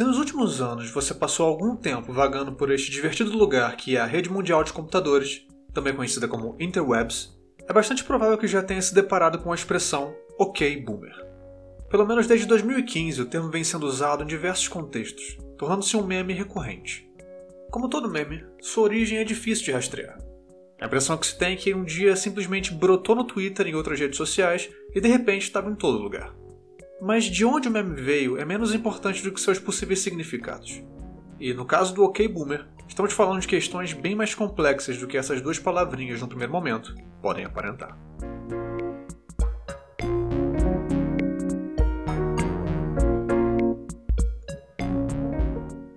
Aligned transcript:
Se 0.00 0.04
nos 0.04 0.16
últimos 0.16 0.62
anos 0.62 0.90
você 0.90 1.12
passou 1.12 1.46
algum 1.46 1.76
tempo 1.76 2.10
vagando 2.10 2.52
por 2.52 2.70
este 2.70 2.90
divertido 2.90 3.36
lugar 3.36 3.76
que 3.76 3.98
é 3.98 4.00
a 4.00 4.06
rede 4.06 4.30
mundial 4.30 4.64
de 4.64 4.72
computadores, 4.72 5.46
também 5.74 5.94
conhecida 5.94 6.26
como 6.26 6.56
interwebs, 6.58 7.38
é 7.68 7.70
bastante 7.70 8.02
provável 8.02 8.38
que 8.38 8.48
já 8.48 8.62
tenha 8.62 8.80
se 8.80 8.94
deparado 8.94 9.38
com 9.40 9.52
a 9.52 9.54
expressão 9.54 10.14
OK 10.38 10.74
Boomer. 10.78 11.14
Pelo 11.90 12.06
menos 12.06 12.26
desde 12.26 12.46
2015, 12.46 13.20
o 13.20 13.26
termo 13.26 13.50
vem 13.50 13.62
sendo 13.62 13.84
usado 13.84 14.22
em 14.24 14.26
diversos 14.26 14.68
contextos, 14.68 15.36
tornando-se 15.58 15.94
um 15.98 16.06
meme 16.06 16.32
recorrente. 16.32 17.06
Como 17.70 17.90
todo 17.90 18.08
meme, 18.08 18.42
sua 18.62 18.84
origem 18.84 19.18
é 19.18 19.24
difícil 19.24 19.66
de 19.66 19.72
rastrear. 19.72 20.18
A 20.80 20.86
impressão 20.86 21.18
que 21.18 21.26
se 21.26 21.36
tem 21.36 21.52
é 21.52 21.56
que 21.56 21.74
um 21.74 21.84
dia 21.84 22.16
simplesmente 22.16 22.72
brotou 22.72 23.14
no 23.14 23.24
Twitter 23.24 23.66
e 23.66 23.72
em 23.72 23.74
outras 23.74 24.00
redes 24.00 24.16
sociais 24.16 24.70
e 24.94 24.98
de 24.98 25.08
repente 25.08 25.42
estava 25.42 25.70
em 25.70 25.74
todo 25.74 26.02
lugar. 26.02 26.39
Mas 27.00 27.24
de 27.24 27.46
onde 27.46 27.66
o 27.66 27.70
meme 27.70 27.98
veio 27.98 28.36
é 28.36 28.44
menos 28.44 28.74
importante 28.74 29.22
do 29.22 29.32
que 29.32 29.40
seus 29.40 29.58
possíveis 29.58 30.00
significados. 30.00 30.82
E 31.38 31.54
no 31.54 31.64
caso 31.64 31.94
do 31.94 32.04
OK 32.04 32.28
Boomer, 32.28 32.66
estamos 32.86 33.14
falando 33.14 33.40
de 33.40 33.48
questões 33.48 33.94
bem 33.94 34.14
mais 34.14 34.34
complexas 34.34 34.98
do 34.98 35.06
que 35.06 35.16
essas 35.16 35.40
duas 35.40 35.58
palavrinhas 35.58 36.20
no 36.20 36.28
primeiro 36.28 36.52
momento 36.52 36.94
podem 37.22 37.46
aparentar. 37.46 37.96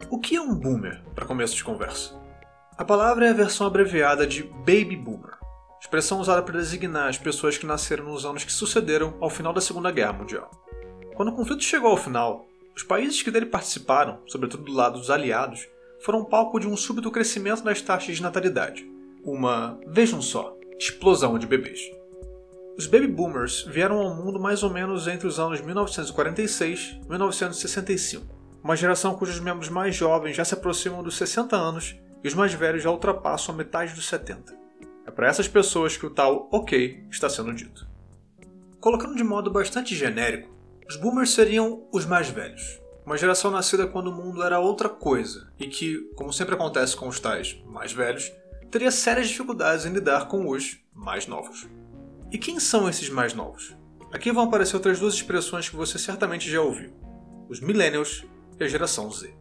O 0.10 0.18
que 0.20 0.38
é 0.38 0.42
um 0.42 0.56
boomer, 0.56 1.04
para 1.14 1.26
começo 1.26 1.54
de 1.54 1.66
conversa? 1.66 2.18
A 2.78 2.86
palavra 2.86 3.28
é 3.28 3.32
a 3.32 3.34
versão 3.34 3.68
abreviada 3.68 4.26
de 4.26 4.44
Baby 4.44 4.96
Boomer, 4.96 5.38
expressão 5.82 6.22
usada 6.22 6.42
para 6.42 6.58
designar 6.58 7.10
as 7.10 7.18
pessoas 7.18 7.58
que 7.58 7.66
nasceram 7.66 8.06
nos 8.06 8.26
anos 8.26 8.46
que 8.46 8.54
sucederam 8.54 9.18
ao 9.20 9.30
final 9.30 9.52
da 9.52 9.60
Segunda 9.60 9.92
Guerra 9.92 10.14
Mundial. 10.14 10.63
Quando 11.16 11.30
o 11.30 11.36
conflito 11.36 11.64
chegou 11.64 11.92
ao 11.92 11.98
final, 11.98 12.48
os 12.76 12.84
países 12.84 13.22
que 13.22 13.30
dele 13.30 13.46
participaram, 13.46 14.20
sobretudo 14.28 14.64
do 14.64 14.74
lado 14.74 14.98
dos 14.98 15.10
aliados, 15.10 15.68
foram 16.02 16.26
palco 16.26 16.60
de 16.60 16.68
um 16.68 16.76
súbito 16.76 17.12
crescimento 17.12 17.64
das 17.64 17.82
taxas 17.82 18.16
de 18.16 18.22
natalidade. 18.22 18.90
Uma, 19.24 19.80
vejam 19.88 20.22
só, 20.22 20.58
explosão 20.78 21.38
de 21.38 21.48
bebês. 21.48 21.80
Os 22.78 22.88
baby 22.88 23.08
boomers 23.08 23.64
vieram 23.64 24.00
ao 24.00 24.16
mundo 24.16 24.40
mais 24.40 24.64
ou 24.64 24.70
menos 24.70 25.08
entre 25.08 25.28
os 25.28 25.40
anos 25.40 25.62
1946 25.62 27.00
e 27.06 27.10
1965, 27.10 28.26
uma 28.64 28.76
geração 28.76 29.14
cujos 29.16 29.40
membros 29.40 29.70
mais 29.70 29.96
jovens 29.96 30.36
já 30.36 30.46
se 30.46 30.54
aproximam 30.54 31.04
dos 31.04 31.18
60 31.18 31.56
anos 31.56 31.96
e 32.24 32.28
os 32.28 32.34
mais 32.34 32.54
velhos 32.54 32.82
já 32.82 32.90
ultrapassam 32.90 33.54
a 33.54 33.58
metade 33.58 33.94
dos 33.94 34.08
70. 34.08 34.58
É 35.06 35.12
para 35.12 35.28
essas 35.28 35.48
pessoas 35.48 35.98
que 35.98 36.06
o 36.06 36.10
tal 36.10 36.48
ok 36.50 37.06
está 37.12 37.30
sendo 37.30 37.54
dito. 37.54 37.86
Colocando 38.80 39.16
de 39.16 39.24
modo 39.24 39.52
bastante 39.52 39.94
genérico, 39.96 40.53
os 40.88 40.96
boomers 40.96 41.32
seriam 41.32 41.88
os 41.92 42.06
mais 42.06 42.30
velhos, 42.30 42.82
uma 43.06 43.18
geração 43.18 43.52
nascida 43.52 43.88
quando 43.88 44.08
o 44.08 44.14
mundo 44.14 44.44
era 44.44 44.60
outra 44.60 44.90
coisa 44.90 45.52
e 45.60 45.68
que, 45.68 46.10
como 46.16 46.32
sempre 46.32 46.56
acontece 46.56 46.96
com 46.96 47.08
os 47.08 47.20
tais 47.20 47.62
mais 47.66 47.92
velhos, 47.92 48.32
teria 48.72 48.92
sérias 48.92 49.28
dificuldades 49.28 49.86
em 49.86 49.94
lidar 49.94 50.28
com 50.28 50.50
os 50.50 50.80
mais 50.94 51.28
novos. 51.28 51.68
E 52.32 52.38
quem 52.38 52.60
são 52.60 52.90
esses 52.90 53.10
mais 53.10 53.34
novos? 53.34 53.76
Aqui 54.12 54.32
vão 54.32 54.46
aparecer 54.46 54.76
outras 54.76 55.00
duas 55.00 55.14
expressões 55.14 55.70
que 55.70 55.76
você 55.76 55.98
certamente 56.00 56.50
já 56.50 56.62
ouviu: 56.62 56.94
os 57.50 57.60
millennials 57.60 58.26
e 58.60 58.64
a 58.64 58.68
geração 58.68 59.12
Z. 59.12 59.34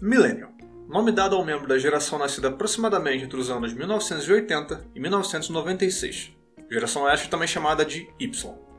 Millennial 0.00 0.50
nome 0.90 1.12
dado 1.12 1.36
ao 1.36 1.44
membro 1.44 1.68
da 1.68 1.78
geração 1.78 2.18
nascida 2.18 2.48
aproximadamente 2.48 3.24
entre 3.24 3.38
os 3.38 3.48
anos 3.48 3.72
1980 3.72 4.88
e 4.92 4.98
1996, 4.98 6.32
geração 6.68 7.08
esta 7.08 7.28
também 7.28 7.46
chamada 7.46 7.84
de 7.84 8.08
Y. 8.18 8.69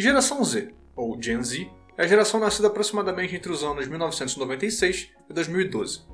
Geração 0.00 0.42
Z, 0.42 0.72
ou 0.96 1.20
Gen 1.20 1.42
Z, 1.42 1.70
é 1.98 2.04
a 2.04 2.06
geração 2.06 2.40
nascida 2.40 2.68
aproximadamente 2.68 3.36
entre 3.36 3.52
os 3.52 3.62
anos 3.62 3.86
1996 3.86 5.10
e 5.28 5.34
2012. 5.34 6.06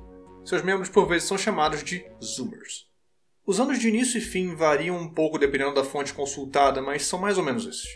Seus 0.43 0.61
membros 0.61 0.89
por 0.89 1.07
vezes 1.07 1.25
são 1.25 1.37
chamados 1.37 1.85
de 1.85 2.05
Zoomers. 2.21 2.85
Os 3.45 3.61
anos 3.61 3.79
de 3.79 3.87
início 3.87 4.17
e 4.17 4.21
fim 4.21 4.53
variam 4.53 4.97
um 4.97 5.07
pouco 5.07 5.39
dependendo 5.39 5.73
da 5.73 5.85
fonte 5.85 6.13
consultada, 6.13 6.81
mas 6.81 7.05
são 7.05 7.17
mais 7.17 7.37
ou 7.37 7.45
menos 7.45 7.65
esses. 7.65 7.87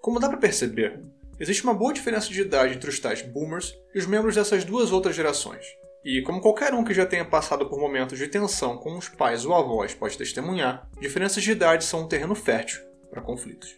Como 0.00 0.18
dá 0.18 0.30
para 0.30 0.38
perceber, 0.38 1.04
existe 1.38 1.62
uma 1.62 1.74
boa 1.74 1.92
diferença 1.92 2.30
de 2.30 2.40
idade 2.40 2.72
entre 2.72 2.88
os 2.88 2.98
tais 2.98 3.20
boomers 3.20 3.74
e 3.94 3.98
os 3.98 4.06
membros 4.06 4.34
dessas 4.34 4.64
duas 4.64 4.92
outras 4.92 5.14
gerações, 5.14 5.66
e 6.06 6.22
como 6.22 6.40
qualquer 6.40 6.72
um 6.72 6.82
que 6.82 6.94
já 6.94 7.04
tenha 7.04 7.26
passado 7.26 7.68
por 7.68 7.78
momentos 7.78 8.18
de 8.18 8.28
tensão 8.28 8.78
com 8.78 8.96
os 8.96 9.10
pais 9.10 9.44
ou 9.44 9.54
avós 9.54 9.92
pode 9.92 10.16
testemunhar, 10.16 10.88
diferenças 10.98 11.42
de 11.42 11.52
idade 11.52 11.84
são 11.84 12.04
um 12.04 12.08
terreno 12.08 12.34
fértil 12.34 12.80
para 13.10 13.20
conflitos. 13.20 13.76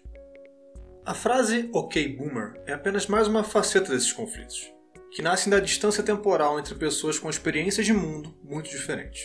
A 1.08 1.14
frase 1.14 1.70
OK 1.72 2.06
Boomer 2.18 2.60
é 2.66 2.74
apenas 2.74 3.06
mais 3.06 3.26
uma 3.26 3.42
faceta 3.42 3.94
desses 3.94 4.12
conflitos, 4.12 4.70
que 5.10 5.22
nascem 5.22 5.50
da 5.50 5.58
distância 5.58 6.02
temporal 6.02 6.60
entre 6.60 6.74
pessoas 6.74 7.18
com 7.18 7.30
experiências 7.30 7.86
de 7.86 7.94
mundo 7.94 8.34
muito 8.44 8.68
diferentes. 8.68 9.22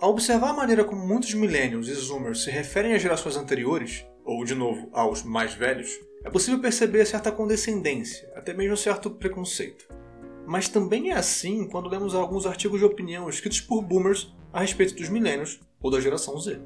Ao 0.00 0.08
observar 0.08 0.48
a 0.48 0.54
maneira 0.54 0.82
como 0.82 1.06
muitos 1.06 1.34
millennials 1.34 1.88
e 1.88 1.92
zoomers 1.94 2.42
se 2.42 2.50
referem 2.50 2.94
às 2.94 3.02
gerações 3.02 3.36
anteriores, 3.36 4.02
ou 4.24 4.46
de 4.46 4.54
novo 4.54 4.88
aos 4.94 5.22
mais 5.22 5.52
velhos, 5.52 5.90
é 6.24 6.30
possível 6.30 6.58
perceber 6.58 7.04
certa 7.04 7.30
condescendência, 7.30 8.26
até 8.34 8.54
mesmo 8.54 8.74
certo 8.74 9.10
preconceito. 9.10 9.86
Mas 10.46 10.68
também 10.68 11.10
é 11.10 11.18
assim 11.18 11.68
quando 11.68 11.90
lemos 11.90 12.14
alguns 12.14 12.46
artigos 12.46 12.80
de 12.80 12.86
opinião 12.86 13.28
escritos 13.28 13.60
por 13.60 13.82
boomers 13.82 14.34
a 14.50 14.62
respeito 14.62 14.94
dos 14.94 15.10
milênios 15.10 15.60
ou 15.82 15.90
da 15.90 16.00
geração 16.00 16.40
Z. 16.40 16.62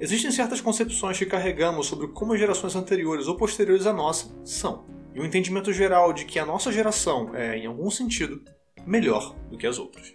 Existem 0.00 0.30
certas 0.30 0.60
concepções 0.60 1.18
que 1.18 1.26
carregamos 1.26 1.86
sobre 1.86 2.08
como 2.08 2.32
as 2.32 2.40
gerações 2.40 2.74
anteriores 2.74 3.28
ou 3.28 3.36
posteriores 3.36 3.86
à 3.86 3.92
nossa 3.92 4.34
são, 4.44 4.86
e 5.14 5.20
um 5.20 5.24
entendimento 5.24 5.72
geral 5.72 6.12
de 6.12 6.24
que 6.24 6.38
a 6.38 6.46
nossa 6.46 6.72
geração 6.72 7.34
é, 7.34 7.58
em 7.58 7.66
algum 7.66 7.90
sentido, 7.90 8.40
melhor 8.86 9.34
do 9.50 9.58
que 9.58 9.66
as 9.66 9.78
outras. 9.78 10.14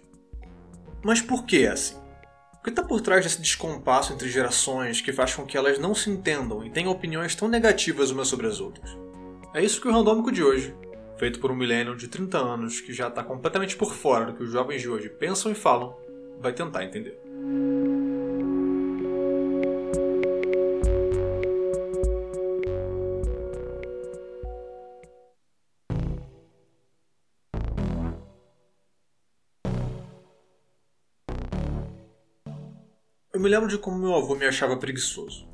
Mas 1.04 1.20
por 1.20 1.44
que 1.44 1.64
é 1.64 1.68
assim? 1.68 1.94
O 2.54 2.62
que 2.64 2.70
está 2.70 2.82
por 2.82 3.00
trás 3.00 3.24
desse 3.24 3.40
descompasso 3.40 4.12
entre 4.12 4.28
gerações 4.28 5.00
que 5.00 5.12
faz 5.12 5.32
com 5.34 5.46
que 5.46 5.56
elas 5.56 5.78
não 5.78 5.94
se 5.94 6.10
entendam 6.10 6.64
e 6.64 6.70
tenham 6.70 6.90
opiniões 6.90 7.36
tão 7.36 7.46
negativas 7.46 8.10
umas 8.10 8.26
sobre 8.26 8.48
as 8.48 8.60
outras? 8.60 8.90
É 9.54 9.62
isso 9.62 9.80
que 9.80 9.86
o 9.86 9.92
Randômico 9.92 10.32
de 10.32 10.42
hoje 10.42 10.74
feito 11.16 11.40
por 11.40 11.50
um 11.50 11.56
milênio 11.56 11.96
de 11.96 12.08
30 12.08 12.38
anos 12.38 12.80
que 12.80 12.92
já 12.92 13.08
está 13.08 13.22
completamente 13.22 13.76
por 13.76 13.94
fora 13.94 14.26
do 14.26 14.34
que 14.34 14.42
os 14.42 14.50
jovens 14.50 14.82
de 14.82 14.88
hoje 14.88 15.08
pensam 15.08 15.50
e 15.50 15.54
falam, 15.54 15.96
vai 16.40 16.52
tentar 16.52 16.84
entender. 16.84 17.18
Me 33.46 33.50
lembro 33.50 33.68
de 33.68 33.78
como 33.78 33.96
meu 33.96 34.16
avô 34.16 34.34
me 34.34 34.44
achava 34.44 34.76
preguiçoso. 34.76 35.48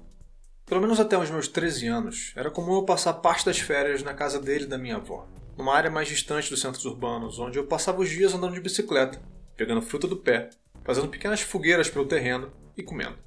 Pelo 0.65 0.81
menos 0.81 0.99
até 0.99 1.19
os 1.19 1.29
meus 1.29 1.47
13 1.47 1.89
anos, 1.89 2.33
era 2.35 2.51
comum 2.51 2.77
eu 2.77 2.85
passar 2.85 3.13
parte 3.13 3.45
das 3.45 3.59
férias 3.59 4.03
na 4.03 4.15
casa 4.15 4.41
dele 4.41 4.65
e 4.65 4.69
da 4.69 4.79
minha 4.79 4.97
avó 4.97 5.29
numa 5.59 5.75
área 5.75 5.91
mais 5.91 6.09
distante 6.09 6.49
dos 6.49 6.63
centros 6.63 6.87
urbanos, 6.87 7.39
onde 7.39 7.59
eu 7.59 7.67
passava 7.67 8.01
os 8.01 8.09
dias 8.09 8.33
andando 8.33 8.55
de 8.55 8.61
bicicleta, 8.63 9.21
pegando 9.55 9.83
fruta 9.83 10.09
do 10.09 10.17
pé, 10.17 10.49
fazendo 10.83 11.09
pequenas 11.09 11.43
fogueiras 11.43 11.91
pelo 11.91 12.07
terreno 12.07 12.51
e 12.75 12.83
comendo. 12.83 13.19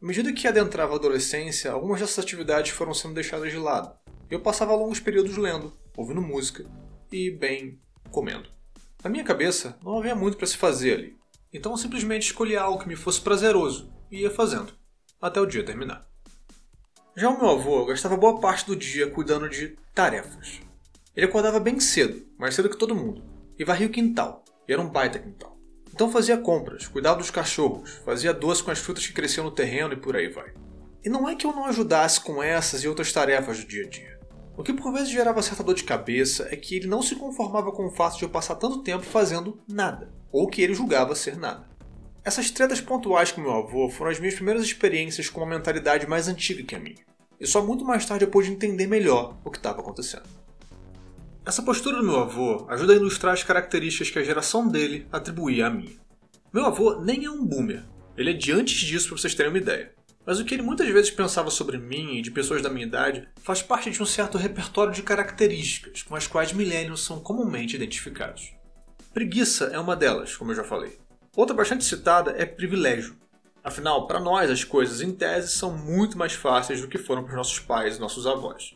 À 0.00 0.06
medida 0.06 0.32
que 0.32 0.46
adentrava 0.46 0.92
a 0.92 0.96
adolescência, 0.96 1.72
algumas 1.72 1.98
dessas 1.98 2.24
atividades 2.24 2.70
foram 2.70 2.94
sendo 2.94 3.14
deixadas 3.14 3.50
de 3.50 3.58
lado, 3.58 3.92
eu 4.30 4.38
passava 4.38 4.76
longos 4.76 5.00
períodos 5.00 5.36
lendo, 5.36 5.72
ouvindo 5.96 6.22
música 6.22 6.64
e, 7.10 7.28
bem, 7.32 7.80
comendo. 8.12 8.48
Na 9.02 9.10
minha 9.10 9.24
cabeça, 9.24 9.76
não 9.82 9.98
havia 9.98 10.14
muito 10.14 10.36
para 10.36 10.46
se 10.46 10.56
fazer 10.56 10.94
ali, 10.94 11.23
então 11.54 11.76
simplesmente 11.76 12.26
escolhia 12.26 12.60
algo 12.60 12.80
que 12.80 12.88
me 12.88 12.96
fosse 12.96 13.20
prazeroso 13.20 13.90
e 14.10 14.22
ia 14.22 14.30
fazendo, 14.30 14.72
até 15.22 15.40
o 15.40 15.46
dia 15.46 15.64
terminar. 15.64 16.04
Já 17.16 17.30
o 17.30 17.38
meu 17.38 17.50
avô 17.50 17.86
gastava 17.86 18.16
boa 18.16 18.40
parte 18.40 18.66
do 18.66 18.74
dia 18.74 19.08
cuidando 19.08 19.48
de 19.48 19.78
tarefas. 19.94 20.60
Ele 21.14 21.26
acordava 21.26 21.60
bem 21.60 21.78
cedo, 21.78 22.26
mais 22.36 22.56
cedo 22.56 22.68
que 22.68 22.76
todo 22.76 22.96
mundo, 22.96 23.22
e 23.56 23.64
varria 23.64 23.86
o 23.86 23.90
quintal, 23.90 24.44
e 24.66 24.72
era 24.72 24.82
um 24.82 24.88
baita 24.88 25.20
quintal. 25.20 25.56
Então 25.92 26.10
fazia 26.10 26.36
compras, 26.36 26.88
cuidava 26.88 27.18
dos 27.18 27.30
cachorros, 27.30 27.88
fazia 28.04 28.34
doce 28.34 28.64
com 28.64 28.72
as 28.72 28.80
frutas 28.80 29.06
que 29.06 29.12
cresciam 29.12 29.44
no 29.44 29.52
terreno 29.52 29.92
e 29.92 29.96
por 29.96 30.16
aí 30.16 30.28
vai. 30.28 30.52
E 31.04 31.08
não 31.08 31.28
é 31.28 31.36
que 31.36 31.46
eu 31.46 31.52
não 31.52 31.66
ajudasse 31.66 32.20
com 32.20 32.42
essas 32.42 32.82
e 32.82 32.88
outras 32.88 33.12
tarefas 33.12 33.60
do 33.60 33.68
dia 33.68 33.84
a 33.84 33.88
dia. 33.88 34.18
O 34.56 34.64
que 34.64 34.72
por 34.72 34.92
vezes 34.92 35.10
gerava 35.10 35.42
certa 35.42 35.62
dor 35.62 35.74
de 35.74 35.84
cabeça 35.84 36.48
é 36.50 36.56
que 36.56 36.74
ele 36.74 36.88
não 36.88 37.00
se 37.00 37.14
conformava 37.14 37.70
com 37.70 37.86
o 37.86 37.90
fato 37.90 38.16
de 38.16 38.24
eu 38.24 38.28
passar 38.28 38.56
tanto 38.56 38.82
tempo 38.82 39.04
fazendo 39.04 39.60
nada, 39.68 40.12
ou 40.34 40.48
que 40.48 40.60
ele 40.60 40.74
julgava 40.74 41.14
ser 41.14 41.36
nada. 41.36 41.64
Essas 42.24 42.50
tretas 42.50 42.80
pontuais 42.80 43.30
com 43.30 43.40
meu 43.40 43.52
avô 43.52 43.88
foram 43.88 44.10
as 44.10 44.18
minhas 44.18 44.34
primeiras 44.34 44.64
experiências 44.64 45.28
com 45.28 45.40
uma 45.40 45.56
mentalidade 45.56 46.08
mais 46.08 46.26
antiga 46.26 46.64
que 46.64 46.74
a 46.74 46.80
minha, 46.80 47.04
e 47.38 47.46
só 47.46 47.64
muito 47.64 47.84
mais 47.84 48.04
tarde 48.04 48.24
eu 48.24 48.30
pude 48.30 48.50
entender 48.50 48.88
melhor 48.88 49.38
o 49.44 49.50
que 49.50 49.58
estava 49.58 49.80
acontecendo. 49.80 50.24
Essa 51.46 51.62
postura 51.62 51.98
do 51.98 52.02
meu 52.02 52.18
avô 52.18 52.66
ajuda 52.68 52.94
a 52.94 52.96
ilustrar 52.96 53.32
as 53.32 53.44
características 53.44 54.10
que 54.10 54.18
a 54.18 54.24
geração 54.24 54.66
dele 54.66 55.06
atribuía 55.12 55.68
a 55.68 55.70
mim. 55.70 55.96
Meu 56.52 56.66
avô 56.66 57.00
nem 57.00 57.26
é 57.26 57.30
um 57.30 57.46
boomer, 57.46 57.84
ele 58.16 58.30
é 58.30 58.34
de 58.34 58.50
antes 58.50 58.76
disso 58.80 59.10
para 59.10 59.18
vocês 59.18 59.36
terem 59.36 59.52
uma 59.52 59.58
ideia. 59.58 59.94
mas 60.26 60.40
o 60.40 60.44
que 60.44 60.54
ele 60.54 60.62
muitas 60.62 60.88
vezes 60.88 61.12
pensava 61.12 61.48
sobre 61.48 61.78
mim 61.78 62.16
e 62.16 62.22
de 62.22 62.32
pessoas 62.32 62.60
da 62.60 62.70
minha 62.70 62.86
idade 62.86 63.28
faz 63.40 63.62
parte 63.62 63.88
de 63.88 64.02
um 64.02 64.06
certo 64.06 64.36
repertório 64.36 64.92
de 64.92 65.02
características 65.02 66.02
com 66.02 66.16
as 66.16 66.26
quais 66.26 66.52
millennials 66.52 67.04
são 67.04 67.20
comumente 67.20 67.76
identificados. 67.76 68.52
Preguiça 69.14 69.66
é 69.66 69.78
uma 69.78 69.94
delas, 69.94 70.36
como 70.36 70.50
eu 70.50 70.56
já 70.56 70.64
falei. 70.64 70.98
Outra 71.36 71.54
bastante 71.54 71.84
citada 71.84 72.34
é 72.36 72.44
privilégio. 72.44 73.16
Afinal, 73.62 74.08
para 74.08 74.18
nós 74.18 74.50
as 74.50 74.64
coisas 74.64 75.00
em 75.00 75.12
tese 75.12 75.52
são 75.52 75.70
muito 75.70 76.18
mais 76.18 76.32
fáceis 76.32 76.80
do 76.80 76.88
que 76.88 76.98
foram 76.98 77.22
para 77.22 77.30
os 77.30 77.36
nossos 77.36 77.60
pais 77.60 77.96
e 77.96 78.00
nossos 78.00 78.26
avós. 78.26 78.74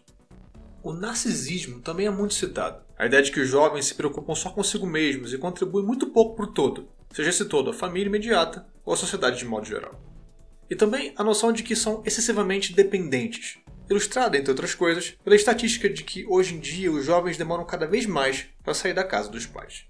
O 0.81 0.93
narcisismo 0.93 1.81
também 1.81 2.07
é 2.07 2.11
muito 2.11 2.35
citado. 2.35 2.81
A 2.97 3.07
ideia 3.07 3.21
de 3.21 3.33
que 3.33 3.41
os 3.41 3.49
jovens 3.49 3.87
se 3.87 3.97
preocupam 3.97 4.33
só 4.37 4.51
consigo 4.51 4.87
mesmos 4.87 5.33
e 5.33 5.39
contribuem 5.39 5.85
muito 5.85 6.07
pouco 6.07 6.37
para 6.37 6.45
o 6.45 6.53
todo, 6.53 6.89
seja 7.13 7.31
esse 7.31 7.47
todo 7.47 7.71
a 7.71 7.75
família 7.75 8.07
imediata 8.07 8.65
ou 8.85 8.95
a 8.95 8.97
sociedade 8.97 9.39
de 9.39 9.45
modo 9.45 9.67
geral. 9.67 10.01
E 10.71 10.77
também 10.77 11.13
a 11.17 11.25
noção 11.25 11.53
de 11.53 11.65
que 11.65 11.75
são 11.75 12.01
excessivamente 12.07 12.73
dependentes, 12.73 13.59
ilustrada, 13.91 14.39
entre 14.39 14.53
outras 14.53 14.73
coisas, 14.73 15.17
pela 15.25 15.35
estatística 15.35 15.89
de 15.89 16.05
que 16.05 16.25
hoje 16.29 16.55
em 16.55 16.61
dia 16.61 16.93
os 16.93 17.05
jovens 17.05 17.37
demoram 17.37 17.67
cada 17.67 17.89
vez 17.89 18.07
mais 18.07 18.47
para 18.63 18.73
sair 18.73 18.95
da 18.95 19.03
casa 19.03 19.29
dos 19.29 19.45
pais. 19.45 19.89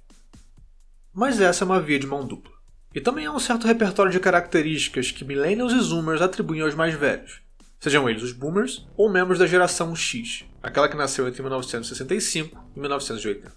Mas 1.18 1.40
essa 1.40 1.64
é 1.64 1.66
uma 1.66 1.80
via 1.80 1.98
de 1.98 2.06
mão 2.06 2.24
dupla. 2.24 2.52
E 2.94 3.00
também 3.00 3.26
há 3.26 3.32
um 3.32 3.40
certo 3.40 3.66
repertório 3.66 4.12
de 4.12 4.20
características 4.20 5.10
que 5.10 5.24
millennials 5.24 5.72
e 5.72 5.80
zoomers 5.80 6.22
atribuem 6.22 6.60
aos 6.60 6.76
mais 6.76 6.94
velhos, 6.94 7.40
sejam 7.80 8.08
eles 8.08 8.22
os 8.22 8.32
boomers 8.32 8.86
ou 8.96 9.10
membros 9.10 9.36
da 9.36 9.44
geração 9.44 9.96
X, 9.96 10.44
aquela 10.62 10.88
que 10.88 10.96
nasceu 10.96 11.26
entre 11.26 11.42
1965 11.42 12.64
e 12.76 12.78
1980. 12.78 13.52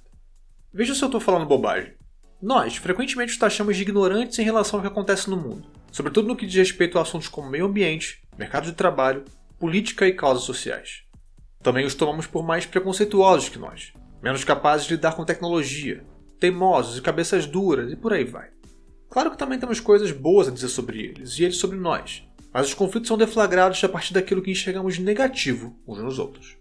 Veja 0.74 0.96
se 0.96 1.04
eu 1.04 1.06
estou 1.06 1.22
falando 1.22 1.46
bobagem. 1.46 1.94
Nós 2.42 2.78
frequentemente 2.78 3.34
os 3.34 3.38
taxamos 3.38 3.78
de 3.78 3.84
ignorantes 3.84 4.40
em 4.40 4.44
relação 4.44 4.80
ao 4.80 4.82
que 4.82 4.92
acontece 4.92 5.30
no 5.30 5.38
mundo, 5.38 5.68
sobretudo 5.92 6.30
no 6.30 6.36
que 6.36 6.48
diz 6.48 6.56
respeito 6.56 6.98
a 6.98 7.04
assuntos 7.04 7.28
como 7.28 7.48
meio 7.48 7.68
ambiente, 7.68 8.24
mercado 8.40 8.66
de 8.66 8.74
trabalho, 8.74 9.24
política 9.60 10.08
e 10.08 10.16
causas 10.16 10.46
sociais. 10.46 11.04
Também 11.62 11.86
os 11.86 11.94
tomamos 11.94 12.26
por 12.26 12.44
mais 12.44 12.66
preconceituosos 12.66 13.50
que 13.50 13.60
nós, 13.60 13.94
menos 14.20 14.44
capazes 14.44 14.88
de 14.88 14.96
lidar 14.96 15.16
com 15.16 15.24
tecnologia, 15.24 16.04
teimosos 16.42 16.98
e 16.98 17.02
cabeças 17.02 17.46
duras 17.46 17.92
e 17.92 17.96
por 17.96 18.12
aí 18.12 18.26
vai. 18.26 18.50
Claro 19.10 19.30
que 19.30 19.38
também 19.38 19.60
temos 19.60 19.80
coisas 19.80 20.12
boas 20.12 20.48
a 20.48 20.52
dizer 20.52 20.70
sobre 20.70 21.00
eles 21.00 21.38
e 21.38 21.44
eles 21.44 21.58
sobre 21.58 21.78
nós, 21.78 22.28
mas 22.52 22.68
os 22.68 22.74
conflitos 22.74 23.08
são 23.08 23.18
deflagrados 23.18 23.82
a 23.84 23.88
partir 23.88 24.12
daquilo 24.12 24.42
que 24.42 24.50
enxergamos 24.50 24.98
negativo 24.98 25.80
uns 25.88 26.00
nos 26.00 26.18
outros. 26.18 26.58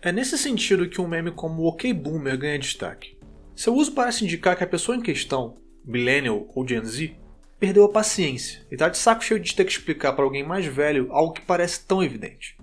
É 0.00 0.10
nesse 0.10 0.38
sentido 0.38 0.88
que 0.88 0.98
um 0.98 1.06
meme 1.06 1.30
como 1.30 1.62
o 1.62 1.66
OK 1.66 1.92
Boomer 1.92 2.38
ganha 2.38 2.58
destaque. 2.58 3.18
Seu 3.54 3.74
uso 3.74 3.92
parece 3.92 4.24
indicar 4.24 4.56
que 4.56 4.64
a 4.64 4.66
pessoa 4.66 4.96
em 4.96 5.02
questão, 5.02 5.58
Millennial 5.84 6.48
ou 6.54 6.66
Gen 6.66 6.82
Z, 6.82 7.14
perdeu 7.58 7.84
a 7.84 7.92
paciência 7.92 8.66
e 8.70 8.74
está 8.74 8.88
de 8.88 8.96
saco 8.96 9.22
cheio 9.22 9.38
de 9.38 9.54
ter 9.54 9.66
que 9.66 9.72
explicar 9.72 10.14
para 10.14 10.24
alguém 10.24 10.42
mais 10.42 10.64
velho 10.64 11.08
algo 11.10 11.34
que 11.34 11.42
parece 11.42 11.86
tão 11.86 12.02
evidente. 12.02 12.56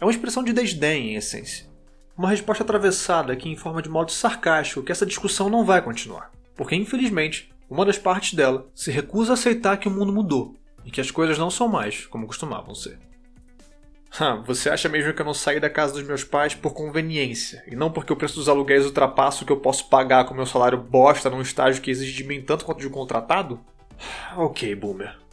É 0.00 0.04
uma 0.04 0.12
expressão 0.12 0.44
de 0.44 0.52
desdém, 0.52 1.10
em 1.10 1.16
essência. 1.16 1.66
Uma 2.16 2.30
resposta 2.30 2.62
atravessada 2.62 3.34
que 3.34 3.48
informa 3.48 3.82
de 3.82 3.88
modo 3.88 4.12
sarcástico 4.12 4.84
que 4.84 4.92
essa 4.92 5.04
discussão 5.04 5.50
não 5.50 5.64
vai 5.64 5.82
continuar, 5.82 6.30
porque 6.54 6.76
infelizmente 6.76 7.50
uma 7.68 7.84
das 7.84 7.98
partes 7.98 8.34
dela 8.34 8.68
se 8.72 8.92
recusa 8.92 9.32
a 9.32 9.34
aceitar 9.34 9.78
que 9.78 9.88
o 9.88 9.90
mundo 9.90 10.12
mudou 10.12 10.54
e 10.84 10.92
que 10.92 11.00
as 11.00 11.10
coisas 11.10 11.36
não 11.36 11.50
são 11.50 11.66
mais 11.66 12.06
como 12.06 12.26
costumavam 12.28 12.72
ser. 12.72 12.98
Ah, 14.16 14.36
você 14.36 14.70
acha 14.70 14.88
mesmo 14.88 15.12
que 15.12 15.20
eu 15.20 15.26
não 15.26 15.34
saí 15.34 15.58
da 15.58 15.68
casa 15.68 15.94
dos 15.94 16.04
meus 16.04 16.22
pais 16.22 16.54
por 16.54 16.72
conveniência, 16.72 17.64
e 17.66 17.74
não 17.74 17.90
porque 17.90 18.12
o 18.12 18.16
preço 18.16 18.36
dos 18.36 18.48
aluguéis 18.48 18.84
ultrapassa 18.84 19.42
o 19.42 19.46
que 19.46 19.50
eu 19.50 19.56
posso 19.56 19.88
pagar 19.88 20.24
com 20.24 20.34
meu 20.34 20.46
salário 20.46 20.78
bosta 20.78 21.28
num 21.28 21.42
estágio 21.42 21.82
que 21.82 21.90
exige 21.90 22.12
de 22.12 22.22
mim 22.22 22.40
tanto 22.40 22.64
quanto 22.64 22.78
de 22.78 22.86
um 22.86 22.92
contratado? 22.92 23.58
Ok, 24.36 24.72
boomer. 24.76 25.23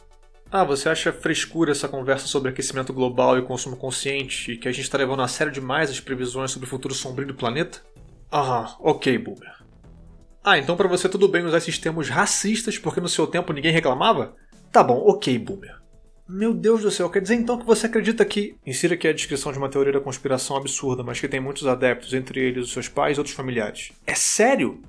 Ah, 0.54 0.64
você 0.64 0.90
acha 0.90 1.10
frescura 1.14 1.72
essa 1.72 1.88
conversa 1.88 2.26
sobre 2.26 2.50
aquecimento 2.50 2.92
global 2.92 3.38
e 3.38 3.42
consumo 3.42 3.74
consciente 3.74 4.52
e 4.52 4.58
que 4.58 4.68
a 4.68 4.70
gente 4.70 4.84
está 4.84 4.98
levando 4.98 5.22
a 5.22 5.26
sério 5.26 5.50
demais 5.50 5.88
as 5.88 5.98
previsões 5.98 6.50
sobre 6.50 6.66
o 6.66 6.70
futuro 6.70 6.92
sombrio 6.92 7.26
do 7.26 7.34
planeta? 7.34 7.80
Aham, 8.30 8.76
ok, 8.80 9.16
boomer. 9.16 9.50
Ah, 10.44 10.58
então 10.58 10.76
para 10.76 10.86
você 10.88 11.08
tudo 11.08 11.26
bem 11.26 11.42
usar 11.42 11.56
esses 11.56 11.78
termos 11.78 12.10
racistas 12.10 12.76
porque 12.76 13.00
no 13.00 13.08
seu 13.08 13.26
tempo 13.26 13.50
ninguém 13.50 13.72
reclamava? 13.72 14.36
Tá 14.70 14.84
bom, 14.84 15.02
ok, 15.06 15.38
boomer. 15.38 15.74
Meu 16.28 16.52
Deus 16.52 16.82
do 16.82 16.90
céu, 16.90 17.08
quer 17.08 17.22
dizer 17.22 17.36
então 17.36 17.58
que 17.58 17.64
você 17.64 17.86
acredita 17.86 18.22
que. 18.22 18.54
Insira 18.66 18.92
aqui 18.92 19.08
a 19.08 19.14
descrição 19.14 19.52
de 19.52 19.58
uma 19.58 19.70
teoria 19.70 19.94
da 19.94 20.00
conspiração 20.00 20.58
absurda, 20.58 21.02
mas 21.02 21.18
que 21.18 21.28
tem 21.28 21.40
muitos 21.40 21.66
adeptos, 21.66 22.12
entre 22.12 22.38
eles 22.38 22.66
os 22.66 22.72
seus 22.74 22.88
pais 22.88 23.16
e 23.16 23.20
outros 23.20 23.34
familiares. 23.34 23.90
É 24.06 24.14
sério? 24.14 24.82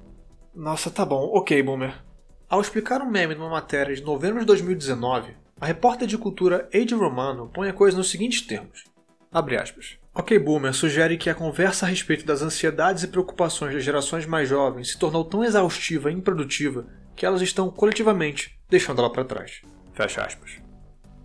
Nossa, 0.54 0.92
tá 0.92 1.06
bom, 1.06 1.32
ok, 1.34 1.64
boomer. 1.64 2.04
Ao 2.50 2.60
explicar 2.60 3.02
um 3.02 3.10
meme 3.10 3.34
numa 3.34 3.50
matéria 3.50 3.96
de 3.96 4.04
novembro 4.04 4.42
de 4.42 4.46
2019, 4.46 5.43
a 5.64 5.66
repórter 5.66 6.06
de 6.06 6.18
cultura 6.18 6.68
Ade 6.74 6.94
Romano 6.94 7.50
põe 7.54 7.70
a 7.70 7.74
coisa 7.74 7.96
nos 7.96 8.12
seguintes 8.12 8.42
termos. 8.42 8.84
Abre 9.32 9.56
aspas. 9.56 9.98
Ok 10.14 10.38
Boomer 10.38 10.74
sugere 10.74 11.16
que 11.16 11.30
a 11.30 11.34
conversa 11.34 11.86
a 11.86 11.90
respeito 11.90 12.26
das 12.26 12.42
ansiedades 12.42 13.04
e 13.04 13.08
preocupações 13.08 13.74
das 13.74 13.82
gerações 13.82 14.26
mais 14.26 14.50
jovens 14.50 14.90
se 14.90 15.00
tornou 15.00 15.24
tão 15.24 15.42
exaustiva 15.42 16.12
e 16.12 16.16
improdutiva 16.16 16.86
que 17.16 17.26
elas 17.26 17.42
estão 17.42 17.72
coletivamente 17.72 18.60
deixando 18.70 19.00
ela 19.00 19.10
para 19.10 19.24
trás. 19.24 19.62
Fecha 19.94 20.26
aspas. 20.26 20.60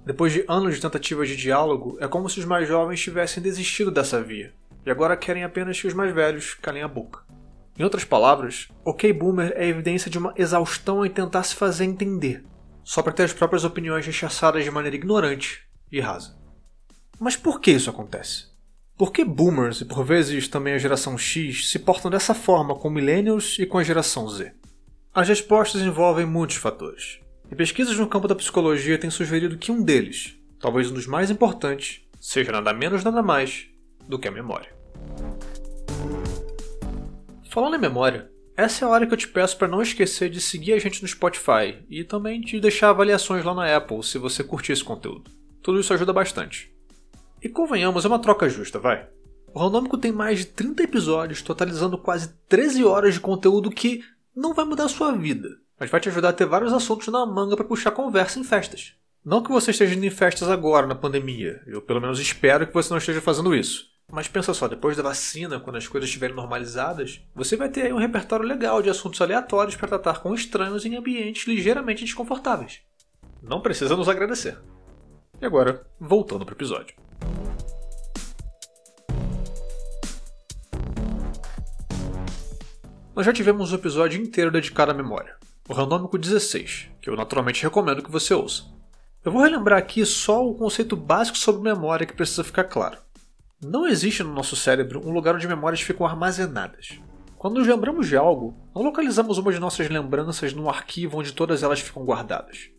Depois 0.07 0.33
de 0.33 0.45
anos 0.47 0.77
de 0.77 0.83
tentativas 0.83 1.29
de 1.29 1.35
diálogo, 1.35 1.99
é 2.01 2.07
como 2.07 2.31
se 2.31 2.39
os 2.39 2.45
mais 2.45 2.69
jovens 2.69 3.03
tivessem 3.03 3.43
desistido 3.43 3.91
dessa 3.91 4.23
via, 4.23 4.53
e 4.87 4.91
agora 4.91 5.17
querem 5.17 5.43
apenas 5.43 5.81
que 5.81 5.89
os 5.89 5.95
mais 5.95 6.15
velhos 6.15 6.55
calem 6.55 6.85
a 6.85 6.89
boca. 6.89 7.25
Em 7.77 7.83
outras 7.83 8.05
palavras, 8.05 8.69
OK 8.85 9.13
Boomer 9.13 9.53
é 9.57 9.67
evidência 9.67 10.09
de 10.09 10.17
uma 10.17 10.33
exaustão 10.37 11.05
em 11.05 11.11
tentar 11.11 11.43
se 11.43 11.57
fazer 11.57 11.87
entender, 11.87 12.45
só 12.89 13.03
para 13.03 13.13
ter 13.13 13.25
as 13.25 13.35
próprias 13.35 13.65
opiniões 13.65 14.07
rechaçadas 14.07 14.65
de 14.65 14.71
maneira 14.71 14.97
ignorante 14.97 15.61
e 15.93 16.01
rasa. 16.01 16.35
Mas 17.21 17.37
por 17.37 17.61
que 17.61 17.73
isso 17.73 17.91
acontece? 17.91 18.47
Por 18.97 19.13
que 19.13 19.27
boomers 19.27 19.83
e 19.83 19.85
por 19.85 20.03
vezes 20.03 20.49
também 20.49 20.73
a 20.73 20.79
geração 20.79 21.19
X 21.19 21.69
se 21.69 21.79
portam 21.81 22.11
dessa 22.11 22.33
forma 22.33 22.75
com 22.75 22.89
millennials 22.89 23.59
e 23.59 23.67
com 23.67 23.77
a 23.77 23.85
geração 23.85 24.27
Z? 24.27 24.55
As 25.13 25.29
respostas 25.29 25.83
envolvem 25.83 26.25
muitos 26.25 26.57
fatores. 26.57 27.21
E 27.53 27.55
pesquisas 27.55 27.99
no 27.99 28.09
campo 28.09 28.27
da 28.27 28.35
psicologia 28.35 28.97
têm 28.97 29.11
sugerido 29.11 29.59
que 29.59 29.71
um 29.71 29.83
deles, 29.83 30.39
talvez 30.59 30.91
um 30.91 30.95
dos 30.95 31.07
mais 31.07 31.31
importantes, 31.31 32.01
seja 32.19 32.53
nada 32.53 32.73
menos 32.73 33.05
nada 33.05 33.23
mais 33.23 33.67
do 34.09 34.19
que 34.19 34.29
a 34.29 34.33
memória. 34.33 34.73
Falando 37.51 37.77
em 37.77 37.81
memória, 37.81 38.31
essa 38.59 38.85
é 38.85 38.89
a 38.89 38.91
hora 38.91 39.07
que 39.07 39.15
eu 39.15 39.17
te 39.17 39.29
peço 39.29 39.57
para 39.57 39.69
não 39.69 39.81
esquecer 39.81 40.29
de 40.29 40.41
seguir 40.41 40.73
a 40.73 40.81
gente 40.81 41.01
no 41.01 41.07
Spotify 41.07 41.79
e 41.89 42.03
também 42.03 42.41
de 42.41 42.59
deixar 42.59 42.91
avaliações 42.91 43.45
lá 43.45 43.55
na 43.55 43.77
Apple 43.77 44.03
se 44.03 44.19
você 44.19 44.43
curtir 44.43 44.73
esse 44.73 44.83
conteúdo. 44.83 45.31
Tudo 45.63 45.79
isso 45.79 45.95
ajuda 45.95 46.13
bastante. 46.13 46.69
E 47.41 47.49
convenhamos, 47.49 48.05
é 48.05 48.09
uma 48.09 48.19
troca 48.19 48.49
justa, 48.49 48.81
vai. 48.81 49.09
O 49.55 49.61
Randômico 49.61 49.97
tem 49.97 50.11
mais 50.11 50.41
de 50.41 50.47
30 50.47 50.83
episódios, 50.83 51.41
totalizando 51.41 51.97
quase 51.97 52.35
13 52.49 52.85
horas 52.85 53.15
de 53.15 53.21
conteúdo 53.21 53.71
que 53.71 54.03
não 54.35 54.53
vai 54.53 54.65
mudar 54.65 54.87
a 54.87 54.89
sua 54.89 55.13
vida, 55.13 55.49
mas 55.79 55.89
vai 55.89 56.01
te 56.01 56.09
ajudar 56.09 56.31
a 56.31 56.33
ter 56.33 56.45
vários 56.45 56.73
assuntos 56.73 57.07
na 57.07 57.25
manga 57.25 57.55
para 57.55 57.65
puxar 57.65 57.93
conversa 57.93 58.41
em 58.41 58.45
festas. 58.45 58.95
Não 59.25 59.41
que 59.41 59.53
você 59.53 59.71
esteja 59.71 59.95
indo 59.95 60.05
em 60.05 60.11
festas 60.11 60.49
agora 60.49 60.85
na 60.85 60.97
pandemia, 60.97 61.63
eu 61.65 61.81
pelo 61.81 62.01
menos 62.01 62.19
espero 62.19 62.67
que 62.67 62.75
você 62.75 62.91
não 62.91 62.99
esteja 62.99 63.21
fazendo 63.21 63.55
isso. 63.55 63.87
Mas 64.11 64.27
pensa 64.27 64.55
só, 64.55 64.67
depois 64.67 64.97
da 64.97 65.03
vacina, 65.03 65.61
quando 65.61 65.77
as 65.77 65.87
coisas 65.87 66.09
estiverem 66.09 66.35
normalizadas, 66.35 67.21
você 67.35 67.57
vai 67.57 67.69
ter 67.69 67.83
aí 67.83 67.93
um 67.93 67.99
repertório 67.99 68.47
legal 68.47 68.81
de 68.81 68.89
assuntos 68.89 69.21
aleatórios 69.21 69.77
para 69.77 69.87
tratar 69.87 70.21
com 70.21 70.35
estranhos 70.35 70.87
em 70.87 70.97
ambientes 70.97 71.47
ligeiramente 71.47 72.05
desconfortáveis. 72.05 72.81
Não 73.43 73.61
precisa 73.61 73.95
nos 73.95 74.09
agradecer. 74.09 74.59
E 75.39 75.45
agora, 75.45 75.87
voltando 76.01 76.47
para 76.47 76.55
o 76.55 76.57
episódio. 76.57 76.97
Nós 83.15 83.27
já 83.27 83.33
tivemos 83.33 83.73
um 83.73 83.75
episódio 83.75 84.23
inteiro 84.23 84.51
dedicado 84.51 84.91
à 84.91 84.95
memória, 84.95 85.37
o 85.69 85.75
Randômico 85.75 86.17
16, 86.17 86.89
que 87.03 87.11
eu 87.11 87.17
naturalmente 87.17 87.63
recomendo 87.63 88.03
que 88.03 88.11
você 88.11 88.33
ouça. 88.33 88.65
Eu 89.23 89.33
vou 89.33 89.43
relembrar 89.43 89.79
aqui 89.79 90.07
só 90.07 90.49
o 90.49 90.55
conceito 90.55 90.97
básico 90.97 91.37
sobre 91.37 91.61
memória 91.61 92.07
que 92.07 92.15
precisa 92.15 92.43
ficar 92.43 92.65
claro. 92.65 92.97
Não 93.61 93.89
existe 93.89 94.23
no 94.23 94.33
nosso 94.33 94.55
cérebro 94.55 95.03
um 95.05 95.11
lugar 95.11 95.35
onde 95.35 95.49
memórias 95.49 95.81
ficam 95.81 96.07
armazenadas. 96.07 97.01
Quando 97.37 97.59
nos 97.59 97.67
lembramos 97.67 98.07
de 98.07 98.17
algo, 98.17 98.57
não 98.73 98.83
localizamos 98.83 99.37
uma 99.37 99.53
de 99.53 99.59
nossas 99.59 99.89
lembranças 99.89 100.55
num 100.55 100.71
arquivo 100.71 101.19
onde 101.19 101.33
todas 101.33 101.65
elas 101.65 101.81
ficam 101.81 102.05
guardadas. 102.05 102.71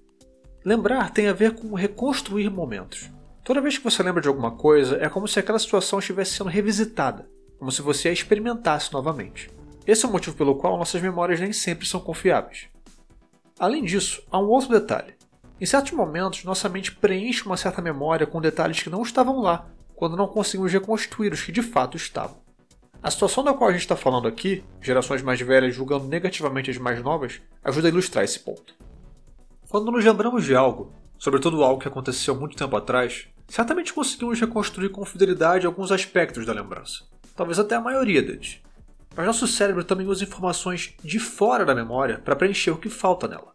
Lembrar 0.64 1.12
tem 1.12 1.28
a 1.28 1.34
ver 1.34 1.54
com 1.54 1.74
reconstruir 1.74 2.50
momentos. 2.50 3.12
Toda 3.44 3.60
vez 3.60 3.78
que 3.78 3.84
você 3.84 4.02
lembra 4.02 4.22
de 4.22 4.30
alguma 4.30 4.52
coisa, 4.52 4.98
é 5.02 5.10
como 5.10 5.28
se 5.28 5.38
aquela 5.38 5.60
situação 5.60 6.00
estivesse 6.00 6.36
sendo 6.36 6.50
revisitada, 6.50 7.30
como 7.58 7.74
se 7.74 7.82
você 7.82 8.08
a 8.08 8.14
experimentasse 8.14 8.94
novamente. 8.94 9.52
Esse 9.86 10.06
é 10.06 10.08
o 10.08 10.12
motivo 10.12 10.38
pelo 10.38 10.56
qual 10.56 10.78
nossas 10.78 11.02
memórias 11.02 11.42
nem 11.42 11.52
sempre 11.52 11.86
são 11.86 12.00
confiáveis. 12.00 12.68
Além 13.60 13.84
disso, 13.84 14.24
há 14.32 14.40
um 14.40 14.48
outro 14.48 14.70
detalhe. 14.70 15.14
Em 15.60 15.66
certos 15.66 15.92
momentos, 15.92 16.46
nossa 16.46 16.70
mente 16.70 16.94
preenche 16.96 17.46
uma 17.46 17.58
certa 17.58 17.82
memória 17.82 18.26
com 18.26 18.40
detalhes 18.40 18.82
que 18.82 18.90
não 18.90 19.02
estavam 19.02 19.42
lá 19.42 19.70
quando 20.00 20.16
não 20.16 20.30
conseguimos 20.30 20.72
reconstruir 20.72 21.34
os 21.34 21.42
que 21.42 21.52
de 21.52 21.62
fato 21.62 21.98
estavam. 21.98 22.38
A 23.04 23.12
situação 23.12 23.44
da 23.44 23.54
qual 23.54 23.70
a 23.70 23.74
gente 23.74 23.82
está 23.82 23.98
falando 23.98 24.30
aqui, 24.30 24.64
gerações 24.80 25.22
mais 25.22 25.42
velhas 25.42 25.76
julgando 25.76 26.08
negativamente 26.08 26.72
as 26.72 26.78
mais 26.78 27.04
novas, 27.04 27.42
ajuda 27.62 27.90
a 27.90 27.92
ilustrar 27.92 28.24
esse 28.24 28.40
ponto. 28.40 28.76
Quando 29.68 29.92
nos 29.92 30.06
lembramos 30.06 30.46
de 30.46 30.56
algo, 30.56 30.94
sobretudo 31.18 31.62
algo 31.66 31.82
que 31.82 31.88
aconteceu 31.90 32.34
muito 32.34 32.56
tempo 32.56 32.78
atrás, 32.78 33.28
certamente 33.46 33.94
conseguimos 33.94 34.40
reconstruir 34.40 34.88
com 34.88 35.04
fidelidade 35.04 35.66
alguns 35.66 35.92
aspectos 35.92 36.46
da 36.46 36.54
lembrança, 36.54 37.04
talvez 37.36 37.60
até 37.60 37.76
a 37.76 37.82
maioria 37.82 38.24
deles. 38.24 38.62
Mas 39.18 39.26
nosso 39.26 39.48
cérebro 39.48 39.84
também 39.84 40.08
usa 40.08 40.24
informações 40.24 40.96
de 41.04 41.20
fora 41.20 41.66
da 41.66 41.76
memória 41.76 42.20
para 42.20 42.38
preencher 42.38 42.72
o 42.72 42.78
que 42.78 42.88
falta 42.88 43.28
nela. 43.28 43.52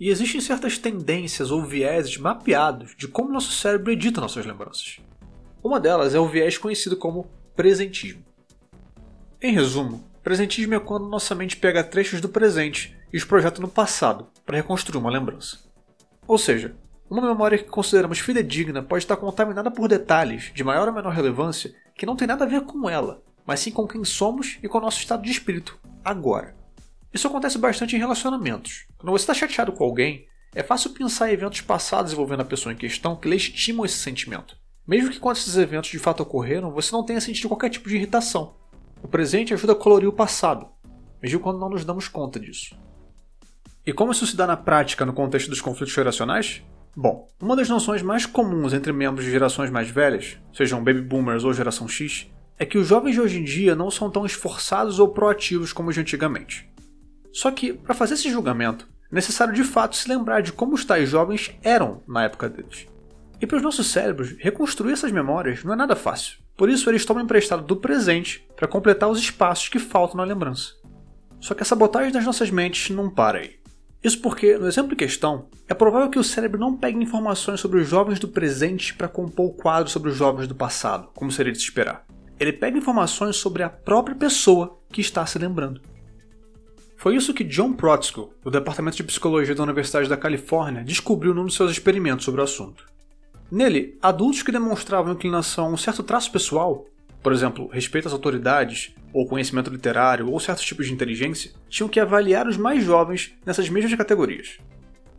E 0.00 0.08
existem 0.08 0.40
certas 0.40 0.76
tendências 0.76 1.52
ou 1.52 1.64
vieses 1.64 2.18
mapeados 2.18 2.96
de 2.96 3.06
como 3.06 3.32
nosso 3.32 3.52
cérebro 3.52 3.92
edita 3.92 4.20
nossas 4.20 4.44
lembranças. 4.44 4.98
Uma 5.62 5.80
delas 5.80 6.14
é 6.14 6.20
o 6.20 6.28
viés 6.28 6.56
conhecido 6.56 6.96
como 6.96 7.28
presentismo. 7.56 8.22
Em 9.42 9.52
resumo, 9.52 10.04
presentismo 10.22 10.74
é 10.74 10.80
quando 10.80 11.08
nossa 11.08 11.34
mente 11.34 11.56
pega 11.56 11.82
trechos 11.82 12.20
do 12.20 12.28
presente 12.28 12.96
e 13.12 13.16
os 13.16 13.24
projeta 13.24 13.60
no 13.60 13.68
passado 13.68 14.28
para 14.46 14.56
reconstruir 14.56 14.98
uma 14.98 15.10
lembrança. 15.10 15.58
Ou 16.26 16.38
seja, 16.38 16.76
uma 17.10 17.22
memória 17.22 17.58
que 17.58 17.64
consideramos 17.64 18.20
fidedigna 18.20 18.82
pode 18.82 19.02
estar 19.02 19.16
contaminada 19.16 19.70
por 19.70 19.88
detalhes 19.88 20.52
de 20.54 20.62
maior 20.62 20.86
ou 20.86 20.94
menor 20.94 21.12
relevância 21.12 21.74
que 21.94 22.06
não 22.06 22.14
tem 22.14 22.28
nada 22.28 22.44
a 22.44 22.48
ver 22.48 22.60
com 22.60 22.88
ela, 22.88 23.22
mas 23.44 23.60
sim 23.60 23.72
com 23.72 23.88
quem 23.88 24.04
somos 24.04 24.58
e 24.62 24.68
com 24.68 24.78
o 24.78 24.80
nosso 24.80 25.00
estado 25.00 25.22
de 25.22 25.30
espírito 25.30 25.78
agora. 26.04 26.54
Isso 27.12 27.26
acontece 27.26 27.58
bastante 27.58 27.96
em 27.96 27.98
relacionamentos. 27.98 28.86
Quando 28.96 29.10
você 29.10 29.22
está 29.22 29.34
chateado 29.34 29.72
com 29.72 29.82
alguém, 29.82 30.26
é 30.54 30.62
fácil 30.62 30.90
pensar 30.90 31.30
em 31.30 31.32
eventos 31.32 31.62
passados 31.62 32.12
envolvendo 32.12 32.42
a 32.42 32.44
pessoa 32.44 32.72
em 32.72 32.76
questão 32.76 33.16
que 33.16 33.28
legitimam 33.28 33.84
esse 33.84 33.96
sentimento. 33.96 34.56
Mesmo 34.88 35.10
que 35.10 35.20
quando 35.20 35.36
esses 35.36 35.54
eventos 35.58 35.90
de 35.90 35.98
fato 35.98 36.22
ocorreram, 36.22 36.70
você 36.70 36.90
não 36.92 37.04
tenha 37.04 37.20
sentido 37.20 37.48
qualquer 37.48 37.68
tipo 37.68 37.90
de 37.90 37.96
irritação. 37.96 38.54
O 39.02 39.06
presente 39.06 39.52
ajuda 39.52 39.74
a 39.74 39.76
colorir 39.76 40.08
o 40.08 40.12
passado, 40.12 40.66
mesmo 41.22 41.40
quando 41.40 41.58
não 41.58 41.68
nos 41.68 41.84
damos 41.84 42.08
conta 42.08 42.40
disso. 42.40 42.74
E 43.84 43.92
como 43.92 44.12
isso 44.12 44.26
se 44.26 44.34
dá 44.34 44.46
na 44.46 44.56
prática 44.56 45.04
no 45.04 45.12
contexto 45.12 45.50
dos 45.50 45.60
conflitos 45.60 45.92
geracionais? 45.92 46.62
Bom, 46.96 47.28
uma 47.38 47.54
das 47.54 47.68
noções 47.68 48.00
mais 48.00 48.24
comuns 48.24 48.72
entre 48.72 48.90
membros 48.90 49.26
de 49.26 49.30
gerações 49.30 49.70
mais 49.70 49.90
velhas, 49.90 50.38
sejam 50.54 50.82
baby 50.82 51.02
boomers 51.02 51.44
ou 51.44 51.52
geração 51.52 51.86
X, 51.86 52.26
é 52.58 52.64
que 52.64 52.78
os 52.78 52.88
jovens 52.88 53.12
de 53.12 53.20
hoje 53.20 53.38
em 53.38 53.44
dia 53.44 53.76
não 53.76 53.90
são 53.90 54.10
tão 54.10 54.24
esforçados 54.24 54.98
ou 54.98 55.08
proativos 55.08 55.70
como 55.70 55.90
os 55.90 55.94
de 55.94 56.00
antigamente. 56.00 56.66
Só 57.30 57.50
que, 57.50 57.74
para 57.74 57.94
fazer 57.94 58.14
esse 58.14 58.30
julgamento, 58.30 58.88
é 59.12 59.14
necessário 59.14 59.52
de 59.52 59.64
fato 59.64 59.96
se 59.96 60.08
lembrar 60.08 60.40
de 60.40 60.50
como 60.50 60.74
os 60.74 60.84
tais 60.86 61.10
jovens 61.10 61.54
eram 61.62 62.02
na 62.08 62.24
época 62.24 62.48
deles. 62.48 62.86
E 63.40 63.46
para 63.46 63.56
os 63.56 63.62
nossos 63.62 63.86
cérebros, 63.86 64.34
reconstruir 64.38 64.92
essas 64.92 65.12
memórias 65.12 65.62
não 65.62 65.72
é 65.72 65.76
nada 65.76 65.94
fácil. 65.94 66.38
Por 66.56 66.68
isso, 66.68 66.90
eles 66.90 67.04
tomam 67.04 67.22
emprestado 67.22 67.62
do 67.62 67.76
presente 67.76 68.44
para 68.56 68.66
completar 68.66 69.08
os 69.08 69.18
espaços 69.18 69.68
que 69.68 69.78
faltam 69.78 70.16
na 70.16 70.24
lembrança. 70.24 70.72
Só 71.40 71.54
que 71.54 71.62
a 71.62 71.66
sabotagem 71.66 72.12
das 72.12 72.24
nossas 72.24 72.50
mentes 72.50 72.94
não 72.94 73.08
para 73.08 73.38
aí. 73.38 73.58
Isso 74.02 74.20
porque, 74.20 74.56
no 74.56 74.66
exemplo 74.66 74.92
em 74.92 74.96
questão, 74.96 75.48
é 75.68 75.74
provável 75.74 76.08
que 76.08 76.18
o 76.18 76.24
cérebro 76.24 76.58
não 76.58 76.76
pegue 76.76 77.02
informações 77.02 77.60
sobre 77.60 77.80
os 77.80 77.88
jovens 77.88 78.18
do 78.18 78.28
presente 78.28 78.94
para 78.94 79.08
compor 79.08 79.46
o 79.46 79.52
quadro 79.54 79.90
sobre 79.90 80.10
os 80.10 80.16
jovens 80.16 80.46
do 80.46 80.54
passado, 80.54 81.08
como 81.14 81.32
seria 81.32 81.52
de 81.52 81.58
se 81.58 81.64
esperar. 81.64 82.04
Ele 82.38 82.52
pega 82.52 82.78
informações 82.78 83.36
sobre 83.36 83.62
a 83.64 83.68
própria 83.68 84.14
pessoa 84.14 84.78
que 84.92 85.00
está 85.00 85.26
se 85.26 85.38
lembrando. 85.38 85.80
Foi 86.96 87.14
isso 87.14 87.34
que 87.34 87.44
John 87.44 87.72
Protzko, 87.72 88.32
do 88.42 88.50
Departamento 88.50 88.96
de 88.96 89.04
Psicologia 89.04 89.54
da 89.54 89.62
Universidade 89.62 90.08
da 90.08 90.16
Califórnia, 90.16 90.84
descobriu 90.84 91.34
num 91.34 91.44
dos 91.44 91.54
seus 91.54 91.70
experimentos 91.70 92.24
sobre 92.24 92.40
o 92.40 92.44
assunto. 92.44 92.84
Nele, 93.50 93.96
adultos 94.02 94.42
que 94.42 94.52
demonstravam 94.52 95.12
inclinação 95.12 95.66
a 95.66 95.70
um 95.70 95.76
certo 95.76 96.02
traço 96.02 96.30
pessoal, 96.30 96.86
por 97.22 97.32
exemplo, 97.32 97.68
respeito 97.68 98.06
às 98.06 98.12
autoridades, 98.12 98.94
ou 99.12 99.26
conhecimento 99.26 99.70
literário, 99.70 100.30
ou 100.30 100.38
certos 100.38 100.64
tipos 100.64 100.86
de 100.86 100.92
inteligência, 100.92 101.52
tinham 101.68 101.88
que 101.88 101.98
avaliar 101.98 102.46
os 102.46 102.56
mais 102.56 102.84
jovens 102.84 103.34
nessas 103.44 103.68
mesmas 103.68 103.94
categorias. 103.94 104.58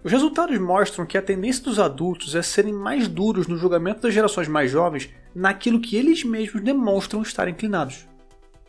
Os 0.04 0.12
resultados 0.12 0.58
mostram 0.60 1.06
que 1.06 1.18
a 1.18 1.22
tendência 1.22 1.64
dos 1.64 1.80
adultos 1.80 2.36
é 2.36 2.42
serem 2.42 2.72
mais 2.72 3.08
duros 3.08 3.48
no 3.48 3.58
julgamento 3.58 4.02
das 4.02 4.14
gerações 4.14 4.48
mais 4.48 4.72
jovens 4.72 5.10
naquilo 5.36 5.82
que 5.82 5.98
eles 5.98 6.24
mesmos 6.24 6.64
demonstram 6.64 7.22
estar 7.22 7.50
inclinados. 7.50 8.08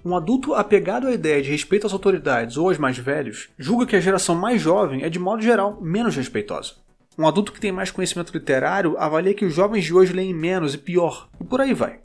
Um 0.04 0.16
adulto 0.16 0.54
apegado 0.54 1.06
à 1.06 1.12
ideia 1.12 1.42
de 1.42 1.50
respeito 1.50 1.86
às 1.86 1.92
autoridades 1.92 2.56
ou 2.56 2.68
aos 2.68 2.78
mais 2.78 2.96
velhos 2.96 3.50
julga 3.58 3.86
que 3.86 3.94
a 3.94 4.00
geração 4.00 4.34
mais 4.34 4.60
jovem 4.60 5.02
é, 5.02 5.10
de 5.10 5.18
modo 5.18 5.42
geral, 5.42 5.78
menos 5.80 6.16
respeitosa. 6.16 6.76
Um 7.18 7.26
adulto 7.26 7.52
que 7.52 7.60
tem 7.60 7.72
mais 7.72 7.90
conhecimento 7.90 8.32
literário 8.32 8.96
avalia 8.98 9.34
que 9.34 9.44
os 9.44 9.52
jovens 9.52 9.84
de 9.84 9.92
hoje 9.92 10.12
leem 10.12 10.32
menos 10.32 10.74
e 10.74 10.78
pior, 10.78 11.28
e 11.40 11.44
por 11.44 11.60
aí 11.60 11.74
vai. 11.74 12.00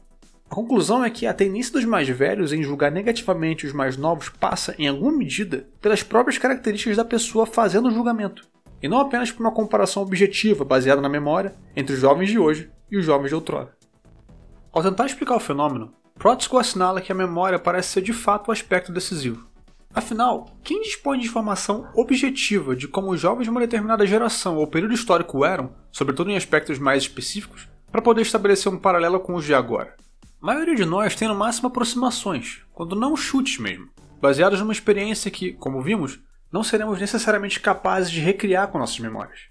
A 0.50 0.53
conclusão 0.53 1.03
é 1.03 1.09
que 1.09 1.25
a 1.25 1.33
tendência 1.33 1.74
dos 1.74 1.85
mais 1.85 2.07
velhos 2.07 2.53
em 2.53 2.63
julgar 2.63 2.91
negativamente 2.91 3.65
os 3.65 3.74
mais 3.74 3.97
novos 3.97 4.29
passa, 4.29 4.75
em 4.77 4.88
alguma 4.88 5.12
medida, 5.12 5.67
pelas 5.81 6.03
próprias 6.03 6.38
características 6.38 6.97
da 6.97 7.05
pessoa 7.05 7.45
fazendo 7.45 7.88
o 7.88 7.91
julgamento, 7.91 8.43
e 8.81 8.88
não 8.88 9.00
apenas 9.00 9.31
por 9.31 9.41
uma 9.41 9.51
comparação 9.51 10.03
objetiva 10.03 10.65
baseada 10.65 11.01
na 11.01 11.09
memória 11.09 11.55
entre 11.75 11.93
os 11.95 12.01
jovens 12.01 12.29
de 12.29 12.39
hoje 12.39 12.69
e 12.91 12.97
os 12.97 13.05
jovens 13.05 13.29
de 13.29 13.35
outrora. 13.35 13.75
Ao 14.71 14.83
tentar 14.83 15.05
explicar 15.05 15.35
o 15.35 15.39
fenômeno, 15.39 15.93
Protzko 16.15 16.57
assinala 16.57 17.01
que 17.01 17.12
a 17.12 17.15
memória 17.15 17.59
parece 17.59 17.89
ser 17.89 18.01
de 18.01 18.13
fato 18.13 18.47
o 18.47 18.51
aspecto 18.51 18.91
decisivo. 18.91 19.47
Afinal, 19.96 20.58
quem 20.62 20.82
dispõe 20.82 21.18
de 21.18 21.25
informação 21.25 21.88
objetiva 21.96 22.75
de 22.75 22.86
como 22.86 23.12
os 23.12 23.22
jovens 23.22 23.46
de 23.46 23.50
uma 23.50 23.62
determinada 23.62 24.06
geração 24.06 24.58
ou 24.58 24.68
período 24.68 24.94
histórico 24.94 25.46
eram, 25.46 25.74
sobretudo 25.90 26.30
em 26.30 26.36
aspectos 26.36 26.78
mais 26.78 27.04
específicos, 27.04 27.70
para 27.90 28.02
poder 28.02 28.22
estabelecer 28.22 28.70
um 28.70 28.78
paralelo 28.78 29.22
com 29.22 29.36
os 29.36 29.46
de 29.46 29.54
agora? 29.54 29.96
A 30.42 30.46
maioria 30.46 30.75
de 30.75 30.84
nós 30.84 31.16
tem 31.16 31.30
no 31.30 31.34
máximo 31.34 31.70
aproximações, 31.70 32.62
quando 32.74 32.94
não 32.94 33.16
chutes 33.16 33.58
mesmo, 33.58 33.88
baseados 34.22 34.60
numa 34.60 34.74
experiência 34.74 35.32
que, 35.32 35.54
como 35.54 35.82
vimos, 35.82 36.20
não 36.52 36.62
seremos 36.62 37.00
necessariamente 37.00 37.62
capazes 37.62 38.12
de 38.12 38.20
recriar 38.20 38.68
com 38.68 38.78
nossas 38.78 39.00
memórias. 39.00 39.44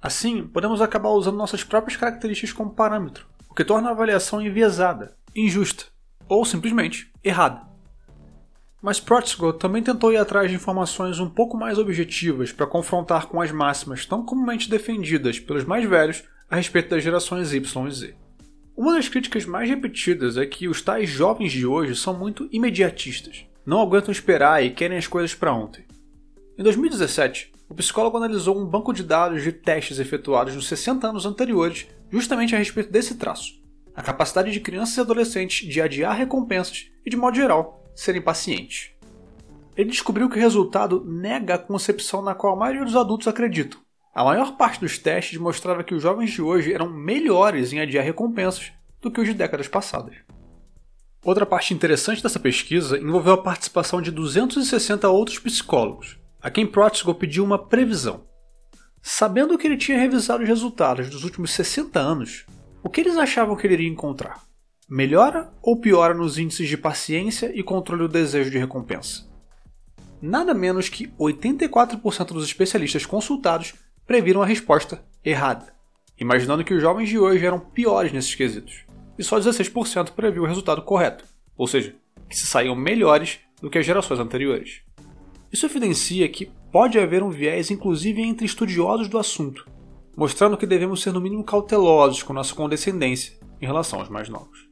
Assim, 0.00 0.42
podemos 0.42 0.80
acabar 0.80 1.10
usando 1.10 1.36
nossas 1.36 1.62
próprias 1.62 1.98
características 1.98 2.54
como 2.54 2.74
parâmetro, 2.74 3.26
o 3.50 3.54
que 3.54 3.64
torna 3.64 3.90
a 3.90 3.92
avaliação 3.92 4.40
enviesada, 4.40 5.14
injusta 5.36 5.84
ou 6.26 6.42
simplesmente 6.42 7.12
errada. 7.22 7.69
Mas 8.82 8.98
Protzko 8.98 9.52
também 9.52 9.82
tentou 9.82 10.12
ir 10.12 10.16
atrás 10.16 10.50
de 10.50 10.56
informações 10.56 11.18
um 11.20 11.28
pouco 11.28 11.56
mais 11.56 11.78
objetivas 11.78 12.50
para 12.50 12.66
confrontar 12.66 13.26
com 13.26 13.40
as 13.40 13.52
máximas 13.52 14.06
tão 14.06 14.24
comumente 14.24 14.70
defendidas 14.70 15.38
pelos 15.38 15.64
mais 15.64 15.88
velhos 15.88 16.24
a 16.48 16.56
respeito 16.56 16.88
das 16.88 17.02
gerações 17.02 17.52
Y 17.52 17.86
e 17.86 17.90
Z. 17.92 18.14
Uma 18.74 18.94
das 18.94 19.08
críticas 19.08 19.44
mais 19.44 19.68
repetidas 19.68 20.38
é 20.38 20.46
que 20.46 20.66
os 20.66 20.80
tais 20.80 21.10
jovens 21.10 21.52
de 21.52 21.66
hoje 21.66 21.94
são 21.94 22.18
muito 22.18 22.48
imediatistas, 22.50 23.44
não 23.66 23.82
aguentam 23.82 24.10
esperar 24.10 24.64
e 24.64 24.70
querem 24.70 24.96
as 24.96 25.06
coisas 25.06 25.34
para 25.34 25.52
ontem. 25.52 25.84
Em 26.58 26.62
2017, 26.62 27.52
o 27.68 27.74
psicólogo 27.74 28.16
analisou 28.16 28.58
um 28.58 28.64
banco 28.64 28.94
de 28.94 29.02
dados 29.02 29.42
de 29.42 29.52
testes 29.52 29.98
efetuados 29.98 30.54
nos 30.54 30.66
60 30.66 31.06
anos 31.06 31.26
anteriores 31.26 31.86
justamente 32.10 32.54
a 32.54 32.58
respeito 32.58 32.90
desse 32.90 33.16
traço 33.16 33.60
a 33.94 34.02
capacidade 34.02 34.50
de 34.50 34.60
crianças 34.60 34.96
e 34.96 35.00
adolescentes 35.00 35.68
de 35.68 35.80
adiar 35.80 36.16
recompensas 36.16 36.90
e, 37.04 37.10
de 37.10 37.16
modo 37.16 37.36
geral, 37.36 37.79
serem 38.00 38.22
pacientes. 38.22 38.92
Ele 39.76 39.90
descobriu 39.90 40.28
que 40.28 40.38
o 40.38 40.40
resultado 40.40 41.04
nega 41.06 41.54
a 41.54 41.58
concepção 41.58 42.22
na 42.22 42.34
qual 42.34 42.54
a 42.54 42.58
maioria 42.58 42.84
dos 42.84 42.96
adultos 42.96 43.28
acreditam. 43.28 43.78
A 44.14 44.24
maior 44.24 44.56
parte 44.56 44.80
dos 44.80 44.98
testes 44.98 45.38
mostrava 45.38 45.84
que 45.84 45.94
os 45.94 46.02
jovens 46.02 46.30
de 46.30 46.42
hoje 46.42 46.72
eram 46.72 46.90
melhores 46.90 47.72
em 47.72 47.80
adiar 47.80 48.04
recompensas 48.04 48.72
do 49.00 49.10
que 49.10 49.20
os 49.20 49.26
de 49.26 49.34
décadas 49.34 49.68
passadas. 49.68 50.16
Outra 51.22 51.44
parte 51.44 51.74
interessante 51.74 52.22
dessa 52.22 52.40
pesquisa 52.40 52.98
envolveu 52.98 53.34
a 53.34 53.42
participação 53.42 54.00
de 54.00 54.10
260 54.10 55.06
outros 55.08 55.38
psicólogos, 55.38 56.18
a 56.40 56.50
quem 56.50 56.66
Protzko 56.66 57.14
pediu 57.14 57.44
uma 57.44 57.58
previsão. 57.58 58.24
Sabendo 59.02 59.56
que 59.58 59.66
ele 59.66 59.76
tinha 59.76 59.98
revisado 59.98 60.42
os 60.42 60.48
resultados 60.48 61.10
dos 61.10 61.22
últimos 61.22 61.50
60 61.52 62.00
anos, 62.00 62.46
o 62.82 62.88
que 62.88 63.02
eles 63.02 63.16
achavam 63.16 63.54
que 63.56 63.66
ele 63.66 63.74
iria 63.74 63.88
encontrar? 63.88 64.49
Melhora 64.92 65.52
ou 65.62 65.76
piora 65.76 66.12
nos 66.12 66.36
índices 66.36 66.68
de 66.68 66.76
paciência 66.76 67.52
e 67.54 67.62
controle 67.62 68.02
do 68.02 68.08
desejo 68.08 68.50
de 68.50 68.58
recompensa? 68.58 69.24
Nada 70.20 70.52
menos 70.52 70.88
que 70.88 71.06
84% 71.16 72.32
dos 72.32 72.44
especialistas 72.44 73.06
consultados 73.06 73.74
previram 74.04 74.42
a 74.42 74.46
resposta 74.46 75.04
errada, 75.24 75.72
imaginando 76.18 76.64
que 76.64 76.74
os 76.74 76.82
jovens 76.82 77.08
de 77.08 77.16
hoje 77.16 77.46
eram 77.46 77.60
piores 77.60 78.10
nesses 78.10 78.34
quesitos, 78.34 78.84
e 79.16 79.22
só 79.22 79.38
16% 79.38 80.10
previu 80.10 80.42
o 80.42 80.46
resultado 80.46 80.82
correto, 80.82 81.24
ou 81.56 81.68
seja, 81.68 81.94
que 82.28 82.36
se 82.36 82.48
saíam 82.48 82.74
melhores 82.74 83.38
do 83.62 83.70
que 83.70 83.78
as 83.78 83.86
gerações 83.86 84.18
anteriores. 84.18 84.80
Isso 85.52 85.66
evidencia 85.66 86.28
que 86.28 86.50
pode 86.72 86.98
haver 86.98 87.22
um 87.22 87.30
viés 87.30 87.70
inclusive 87.70 88.22
entre 88.22 88.44
estudiosos 88.44 89.06
do 89.06 89.18
assunto, 89.18 89.64
mostrando 90.16 90.56
que 90.56 90.66
devemos 90.66 91.00
ser 91.00 91.12
no 91.12 91.20
mínimo 91.20 91.44
cautelosos 91.44 92.24
com 92.24 92.32
nossa 92.32 92.56
condescendência 92.56 93.38
em 93.60 93.66
relação 93.66 94.00
aos 94.00 94.08
mais 94.08 94.28
novos. 94.28 94.69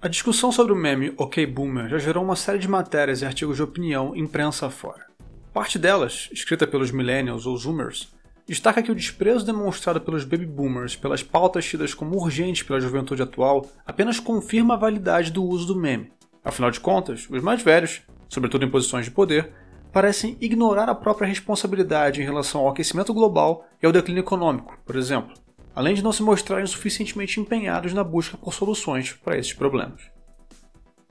A 0.00 0.08
discussão 0.08 0.50
sobre 0.52 0.72
o 0.72 0.76
meme 0.76 1.12
OK 1.16 1.44
Boomer 1.46 1.88
já 1.88 1.98
gerou 1.98 2.24
uma 2.24 2.36
série 2.36 2.58
de 2.58 2.68
matérias 2.68 3.20
e 3.20 3.26
artigos 3.26 3.56
de 3.56 3.62
opinião 3.62 4.16
imprensa 4.16 4.70
fora. 4.70 5.06
Parte 5.52 5.78
delas, 5.78 6.28
escrita 6.32 6.66
pelos 6.66 6.90
millennials 6.90 7.46
ou 7.46 7.56
zoomers, 7.56 8.14
destaca 8.46 8.82
que 8.82 8.90
o 8.90 8.94
desprezo 8.94 9.44
demonstrado 9.44 10.00
pelos 10.00 10.24
baby 10.24 10.46
boomers 10.46 10.96
pelas 10.96 11.22
pautas 11.22 11.66
tidas 11.66 11.92
como 11.92 12.16
urgentes 12.16 12.62
pela 12.62 12.80
juventude 12.80 13.22
atual 13.22 13.66
apenas 13.84 14.18
confirma 14.18 14.74
a 14.74 14.78
validade 14.78 15.30
do 15.30 15.44
uso 15.44 15.66
do 15.66 15.78
meme, 15.78 16.10
Afinal 16.48 16.70
de 16.70 16.80
contas, 16.80 17.28
os 17.28 17.42
mais 17.42 17.62
velhos, 17.62 18.00
sobretudo 18.26 18.64
em 18.64 18.70
posições 18.70 19.04
de 19.04 19.10
poder, 19.10 19.52
parecem 19.92 20.36
ignorar 20.40 20.88
a 20.88 20.94
própria 20.94 21.26
responsabilidade 21.26 22.20
em 22.20 22.24
relação 22.24 22.60
ao 22.60 22.68
aquecimento 22.68 23.12
global 23.14 23.66
e 23.82 23.86
ao 23.86 23.92
declínio 23.92 24.20
econômico, 24.20 24.78
por 24.84 24.96
exemplo, 24.96 25.34
além 25.74 25.94
de 25.94 26.02
não 26.02 26.12
se 26.12 26.22
mostrarem 26.22 26.66
suficientemente 26.66 27.40
empenhados 27.40 27.92
na 27.92 28.04
busca 28.04 28.36
por 28.36 28.52
soluções 28.52 29.12
para 29.12 29.38
esses 29.38 29.52
problemas. 29.52 30.02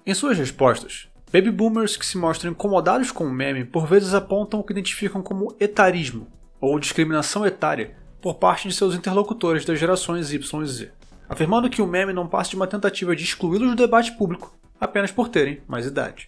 Em 0.06 0.14
suas 0.14 0.38
respostas, 0.38 1.10
baby 1.32 1.52
boomers 1.52 1.98
que 1.98 2.06
se 2.06 2.18
mostram 2.18 2.52
incomodados 2.52 3.12
com 3.12 3.26
o 3.26 3.32
meme 3.32 3.66
por 3.66 3.88
vezes 3.88 4.14
apontam 4.14 4.60
o 4.60 4.64
que 4.64 4.74
identificam 4.74 5.22
como 5.22 5.56
etarismo, 5.60 6.28
ou 6.60 6.80
discriminação 6.80 7.46
etária, 7.46 7.96
por 8.22 8.36
parte 8.36 8.68
de 8.68 8.74
seus 8.74 8.96
interlocutores 8.96 9.64
das 9.64 9.80
gerações 9.80 10.32
Y 10.34 10.64
e 10.64 10.68
Z, 10.68 10.92
afirmando 11.30 11.70
que 11.70 11.82
o 11.82 11.88
meme 11.88 12.14
não 12.14 12.28
passa 12.28 12.50
de 12.50 12.56
uma 12.56 12.68
tentativa 12.68 13.16
de 13.16 13.24
excluí-los 13.24 13.70
do 13.70 13.76
debate 13.76 14.12
público 14.14 14.58
apenas 14.80 15.12
por 15.12 15.30
terem 15.30 15.62
mais 15.68 15.86
idade. 15.86 16.28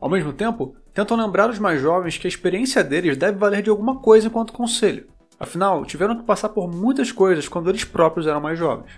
Ao 0.00 0.08
mesmo 0.08 0.32
tempo, 0.32 0.74
tentam 0.92 1.16
lembrar 1.16 1.50
os 1.50 1.58
mais 1.58 1.80
jovens 1.80 2.18
que 2.18 2.26
a 2.26 2.28
experiência 2.28 2.84
deles 2.84 3.16
deve 3.16 3.38
valer 3.38 3.62
de 3.62 3.70
alguma 3.70 4.00
coisa 4.00 4.26
enquanto 4.26 4.52
conselho. 4.52 5.06
Afinal, 5.38 5.84
tiveram 5.84 6.16
que 6.16 6.24
passar 6.24 6.50
por 6.50 6.70
muitas 6.70 7.10
coisas 7.10 7.48
quando 7.48 7.68
eles 7.68 7.84
próprios 7.84 8.26
eram 8.26 8.40
mais 8.40 8.58
jovens. 8.58 8.92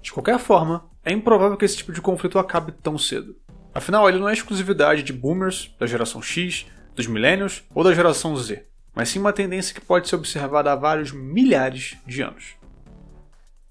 De 0.00 0.12
qualquer 0.12 0.38
forma, 0.38 0.84
é 1.04 1.12
improvável 1.12 1.56
que 1.56 1.64
esse 1.64 1.76
tipo 1.76 1.92
de 1.92 2.00
conflito 2.00 2.38
acabe 2.38 2.72
tão 2.72 2.98
cedo. 2.98 3.36
Afinal, 3.74 4.08
ele 4.08 4.18
não 4.18 4.28
é 4.28 4.32
exclusividade 4.32 5.02
de 5.02 5.12
boomers, 5.12 5.74
da 5.78 5.86
geração 5.86 6.20
X, 6.20 6.66
dos 6.94 7.06
millennials 7.06 7.62
ou 7.74 7.84
da 7.84 7.94
geração 7.94 8.36
Z, 8.36 8.66
mas 8.94 9.08
sim 9.08 9.18
uma 9.18 9.32
tendência 9.32 9.74
que 9.74 9.80
pode 9.80 10.08
ser 10.08 10.16
observada 10.16 10.72
há 10.72 10.76
vários 10.76 11.12
milhares 11.12 11.96
de 12.06 12.22
anos. 12.22 12.56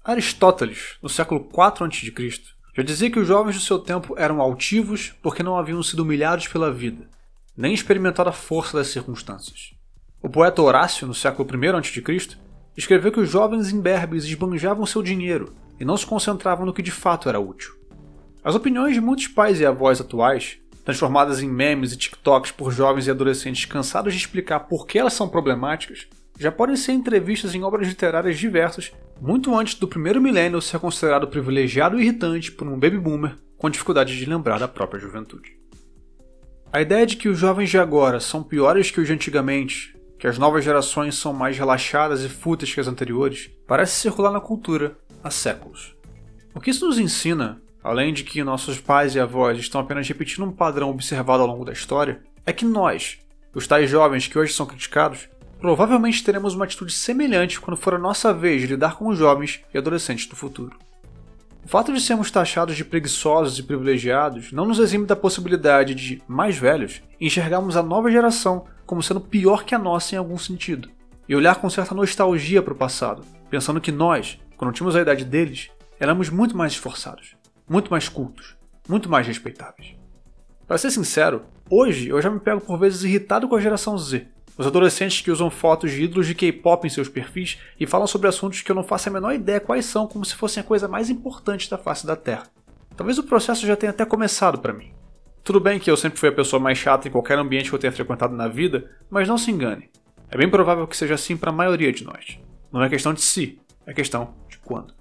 Aristóteles, 0.04 0.96
no 1.02 1.08
século 1.08 1.48
IV 1.52 1.86
a.C., 1.86 2.40
já 2.74 2.82
dizia 2.82 3.10
que 3.10 3.18
os 3.18 3.28
jovens 3.28 3.54
do 3.54 3.62
seu 3.62 3.78
tempo 3.78 4.14
eram 4.18 4.40
altivos 4.40 5.14
porque 5.22 5.42
não 5.42 5.56
haviam 5.56 5.82
sido 5.82 6.00
humilhados 6.00 6.48
pela 6.48 6.72
vida, 6.72 7.06
nem 7.56 7.74
experimentado 7.74 8.28
a 8.28 8.32
força 8.32 8.76
das 8.76 8.88
circunstâncias. 8.88 9.74
O 10.22 10.28
poeta 10.28 10.62
Horácio, 10.62 11.06
no 11.06 11.14
século 11.14 11.48
I 11.52 11.68
a.C., 11.68 12.36
escreveu 12.76 13.12
que 13.12 13.20
os 13.20 13.28
jovens 13.28 13.70
imberbes 13.70 14.24
esbanjavam 14.24 14.86
seu 14.86 15.02
dinheiro 15.02 15.52
e 15.78 15.84
não 15.84 15.96
se 15.96 16.06
concentravam 16.06 16.64
no 16.64 16.72
que 16.72 16.82
de 16.82 16.90
fato 16.90 17.28
era 17.28 17.40
útil. 17.40 17.74
As 18.44 18.54
opiniões 18.54 18.94
de 18.94 19.00
muitos 19.00 19.28
pais 19.28 19.60
e 19.60 19.66
avós 19.66 20.00
atuais, 20.00 20.58
transformadas 20.84 21.42
em 21.42 21.48
memes 21.48 21.92
e 21.92 21.96
TikToks 21.96 22.50
por 22.50 22.72
jovens 22.72 23.06
e 23.06 23.10
adolescentes 23.10 23.64
cansados 23.66 24.12
de 24.12 24.18
explicar 24.18 24.60
por 24.60 24.86
que 24.86 24.98
elas 24.98 25.12
são 25.12 25.28
problemáticas, 25.28 26.08
já 26.38 26.50
podem 26.50 26.76
ser 26.76 26.92
entrevistas 26.92 27.54
em 27.54 27.62
obras 27.62 27.86
literárias 27.86 28.38
diversas 28.38 28.92
muito 29.20 29.56
antes 29.56 29.74
do 29.74 29.86
primeiro 29.86 30.20
milênio 30.20 30.60
ser 30.60 30.80
considerado 30.80 31.28
privilegiado 31.28 31.98
e 31.98 32.02
irritante 32.02 32.50
por 32.50 32.66
um 32.66 32.78
baby 32.78 32.98
boomer 32.98 33.36
com 33.56 33.70
dificuldade 33.70 34.18
de 34.18 34.24
lembrar 34.24 34.58
da 34.58 34.66
própria 34.66 35.00
juventude. 35.00 35.61
A 36.72 36.80
ideia 36.80 37.04
de 37.04 37.16
que 37.16 37.28
os 37.28 37.38
jovens 37.38 37.68
de 37.68 37.76
agora 37.76 38.18
são 38.18 38.42
piores 38.42 38.90
que 38.90 38.98
os 38.98 39.06
de 39.06 39.12
antigamente, 39.12 39.94
que 40.18 40.26
as 40.26 40.38
novas 40.38 40.64
gerações 40.64 41.18
são 41.18 41.30
mais 41.30 41.58
relaxadas 41.58 42.24
e 42.24 42.30
fúteis 42.30 42.72
que 42.72 42.80
as 42.80 42.88
anteriores, 42.88 43.50
parece 43.66 44.00
circular 44.00 44.32
na 44.32 44.40
cultura 44.40 44.96
há 45.22 45.30
séculos. 45.30 45.94
O 46.54 46.60
que 46.62 46.70
isso 46.70 46.86
nos 46.86 46.98
ensina, 46.98 47.60
além 47.84 48.14
de 48.14 48.24
que 48.24 48.42
nossos 48.42 48.80
pais 48.80 49.14
e 49.14 49.20
avós 49.20 49.58
estão 49.58 49.82
apenas 49.82 50.08
repetindo 50.08 50.46
um 50.46 50.50
padrão 50.50 50.88
observado 50.88 51.42
ao 51.42 51.48
longo 51.48 51.66
da 51.66 51.74
história, 51.74 52.22
é 52.46 52.54
que 52.54 52.64
nós, 52.64 53.18
os 53.54 53.66
tais 53.66 53.90
jovens 53.90 54.26
que 54.26 54.38
hoje 54.38 54.54
são 54.54 54.64
criticados, 54.64 55.28
provavelmente 55.60 56.24
teremos 56.24 56.54
uma 56.54 56.64
atitude 56.64 56.94
semelhante 56.94 57.60
quando 57.60 57.76
for 57.76 57.92
a 57.92 57.98
nossa 57.98 58.32
vez 58.32 58.62
de 58.62 58.68
lidar 58.68 58.96
com 58.96 59.08
os 59.08 59.18
jovens 59.18 59.60
e 59.74 59.76
adolescentes 59.76 60.24
do 60.24 60.34
futuro. 60.34 60.74
O 61.64 61.68
fato 61.68 61.92
de 61.92 62.00
sermos 62.00 62.30
taxados 62.30 62.76
de 62.76 62.84
preguiçosos 62.84 63.58
e 63.58 63.62
privilegiados 63.62 64.50
não 64.52 64.66
nos 64.66 64.80
exime 64.80 65.06
da 65.06 65.14
possibilidade 65.14 65.94
de, 65.94 66.22
mais 66.26 66.58
velhos, 66.58 67.00
enxergarmos 67.20 67.76
a 67.76 67.82
nova 67.82 68.10
geração 68.10 68.66
como 68.84 69.02
sendo 69.02 69.20
pior 69.20 69.64
que 69.64 69.74
a 69.74 69.78
nossa 69.78 70.14
em 70.14 70.18
algum 70.18 70.36
sentido, 70.36 70.90
e 71.28 71.36
olhar 71.36 71.54
com 71.56 71.70
certa 71.70 71.94
nostalgia 71.94 72.60
para 72.60 72.74
o 72.74 72.76
passado, 72.76 73.24
pensando 73.48 73.80
que 73.80 73.92
nós, 73.92 74.38
quando 74.56 74.74
tínhamos 74.74 74.96
a 74.96 75.00
idade 75.00 75.24
deles, 75.24 75.70
éramos 76.00 76.28
muito 76.28 76.56
mais 76.56 76.72
esforçados, 76.72 77.36
muito 77.68 77.90
mais 77.90 78.08
cultos, 78.08 78.56
muito 78.88 79.08
mais 79.08 79.26
respeitáveis. 79.26 79.94
Para 80.66 80.78
ser 80.78 80.90
sincero, 80.90 81.44
hoje 81.70 82.08
eu 82.08 82.20
já 82.20 82.28
me 82.28 82.40
pego 82.40 82.60
por 82.60 82.76
vezes 82.76 83.04
irritado 83.04 83.48
com 83.48 83.54
a 83.54 83.60
geração 83.60 83.96
Z, 83.96 84.26
os 84.56 84.66
adolescentes 84.66 85.20
que 85.20 85.30
usam 85.30 85.50
fotos 85.50 85.90
de 85.90 86.02
ídolos 86.02 86.26
de 86.26 86.34
K-pop 86.34 86.86
em 86.86 86.90
seus 86.90 87.08
perfis 87.08 87.58
e 87.80 87.86
falam 87.86 88.06
sobre 88.06 88.28
assuntos 88.28 88.60
que 88.60 88.70
eu 88.70 88.74
não 88.74 88.84
faço 88.84 89.08
a 89.08 89.12
menor 89.12 89.32
ideia 89.32 89.60
quais 89.60 89.86
são, 89.86 90.06
como 90.06 90.24
se 90.24 90.34
fossem 90.34 90.60
a 90.60 90.64
coisa 90.64 90.86
mais 90.86 91.08
importante 91.08 91.70
da 91.70 91.78
face 91.78 92.06
da 92.06 92.16
Terra. 92.16 92.46
Talvez 92.96 93.18
o 93.18 93.24
processo 93.24 93.66
já 93.66 93.74
tenha 93.76 93.90
até 93.90 94.04
começado 94.04 94.58
para 94.58 94.72
mim. 94.72 94.92
Tudo 95.42 95.58
bem 95.58 95.80
que 95.80 95.90
eu 95.90 95.96
sempre 95.96 96.20
fui 96.20 96.28
a 96.28 96.32
pessoa 96.32 96.60
mais 96.60 96.78
chata 96.78 97.08
em 97.08 97.10
qualquer 97.10 97.38
ambiente 97.38 97.68
que 97.68 97.74
eu 97.74 97.78
tenha 97.78 97.92
frequentado 97.92 98.36
na 98.36 98.46
vida, 98.46 98.90
mas 99.10 99.26
não 99.26 99.38
se 99.38 99.50
engane. 99.50 99.90
É 100.30 100.36
bem 100.36 100.48
provável 100.48 100.86
que 100.86 100.96
seja 100.96 101.14
assim 101.14 101.36
para 101.36 101.50
a 101.50 101.54
maioria 101.54 101.92
de 101.92 102.04
nós. 102.04 102.38
Não 102.70 102.82
é 102.82 102.88
questão 102.88 103.12
de 103.12 103.22
se, 103.22 103.58
é 103.86 103.92
questão 103.92 104.34
de 104.48 104.58
quando. 104.58 104.94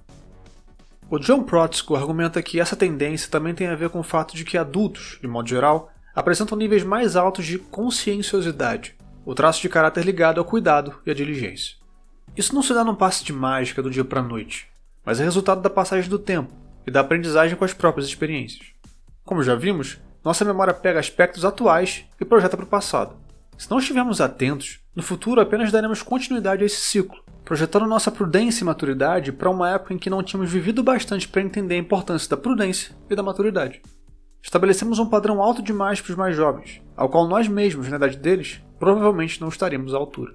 O 1.09 1.19
John 1.19 1.43
Protzko 1.43 1.95
argumenta 1.95 2.41
que 2.41 2.59
essa 2.59 2.75
tendência 2.75 3.29
também 3.29 3.53
tem 3.53 3.67
a 3.67 3.75
ver 3.75 3.89
com 3.89 3.99
o 3.99 4.03
fato 4.03 4.35
de 4.35 4.45
que 4.45 4.57
adultos, 4.57 5.19
de 5.21 5.27
modo 5.27 5.47
geral, 5.47 5.91
apresentam 6.15 6.57
níveis 6.57 6.83
mais 6.83 7.15
altos 7.15 7.45
de 7.45 7.59
conscienciosidade, 7.59 8.95
o 9.25 9.35
traço 9.35 9.61
de 9.61 9.69
caráter 9.69 10.03
ligado 10.03 10.39
ao 10.39 10.45
cuidado 10.45 10.99
e 11.05 11.11
à 11.11 11.13
diligência. 11.13 11.75
Isso 12.35 12.55
não 12.55 12.63
se 12.63 12.73
dá 12.73 12.83
num 12.83 12.95
passe 12.95 13.23
de 13.23 13.33
mágica 13.33 13.81
do 13.81 13.89
dia 13.89 14.05
para 14.05 14.19
a 14.19 14.23
noite, 14.23 14.67
mas 15.05 15.19
é 15.19 15.23
resultado 15.23 15.61
da 15.61 15.69
passagem 15.69 16.09
do 16.09 16.19
tempo 16.19 16.51
e 16.87 16.91
da 16.91 17.01
aprendizagem 17.01 17.55
com 17.55 17.65
as 17.65 17.73
próprias 17.73 18.07
experiências. 18.07 18.67
Como 19.23 19.43
já 19.43 19.55
vimos, 19.55 19.99
nossa 20.23 20.45
memória 20.45 20.73
pega 20.73 20.99
aspectos 20.99 21.43
atuais 21.43 22.05
e 22.19 22.25
projeta 22.25 22.55
para 22.55 22.65
o 22.65 22.69
passado. 22.69 23.15
Se 23.57 23.69
não 23.69 23.79
estivermos 23.79 24.21
atentos, 24.21 24.79
no 24.95 25.03
futuro 25.03 25.41
apenas 25.41 25.71
daremos 25.71 26.01
continuidade 26.01 26.63
a 26.63 26.65
esse 26.65 26.81
ciclo, 26.81 27.23
projetando 27.45 27.85
nossa 27.85 28.11
prudência 28.11 28.63
e 28.63 28.65
maturidade 28.65 29.31
para 29.31 29.49
uma 29.49 29.69
época 29.69 29.93
em 29.93 29.97
que 29.97 30.09
não 30.09 30.23
tínhamos 30.23 30.51
vivido 30.51 30.81
bastante 30.81 31.27
para 31.27 31.41
entender 31.41 31.75
a 31.75 31.79
importância 31.79 32.29
da 32.29 32.37
prudência 32.37 32.95
e 33.09 33.15
da 33.15 33.23
maturidade. 33.23 33.81
Estabelecemos 34.41 34.99
um 34.99 35.05
padrão 35.05 35.41
alto 35.41 35.61
demais 35.61 36.01
para 36.01 36.11
os 36.11 36.17
mais 36.17 36.35
jovens, 36.35 36.81
ao 36.95 37.09
qual 37.09 37.27
nós 37.27 37.47
mesmos, 37.47 37.87
na 37.87 37.97
idade 37.97 38.17
deles, 38.17 38.61
provavelmente 38.81 39.39
não 39.39 39.49
estaremos 39.49 39.93
à 39.93 39.97
altura. 39.97 40.33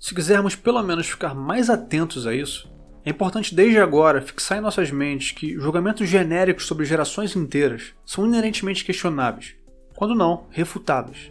Se 0.00 0.12
quisermos 0.12 0.56
pelo 0.56 0.82
menos 0.82 1.08
ficar 1.08 1.32
mais 1.32 1.70
atentos 1.70 2.26
a 2.26 2.34
isso, 2.34 2.68
é 3.04 3.10
importante 3.10 3.54
desde 3.54 3.78
agora 3.78 4.20
fixar 4.20 4.58
em 4.58 4.60
nossas 4.60 4.90
mentes 4.90 5.30
que 5.30 5.54
julgamentos 5.54 6.08
genéricos 6.08 6.66
sobre 6.66 6.84
gerações 6.84 7.36
inteiras 7.36 7.94
são 8.04 8.26
inerentemente 8.26 8.84
questionáveis, 8.84 9.54
quando 9.94 10.12
não, 10.12 10.48
refutáveis. 10.50 11.30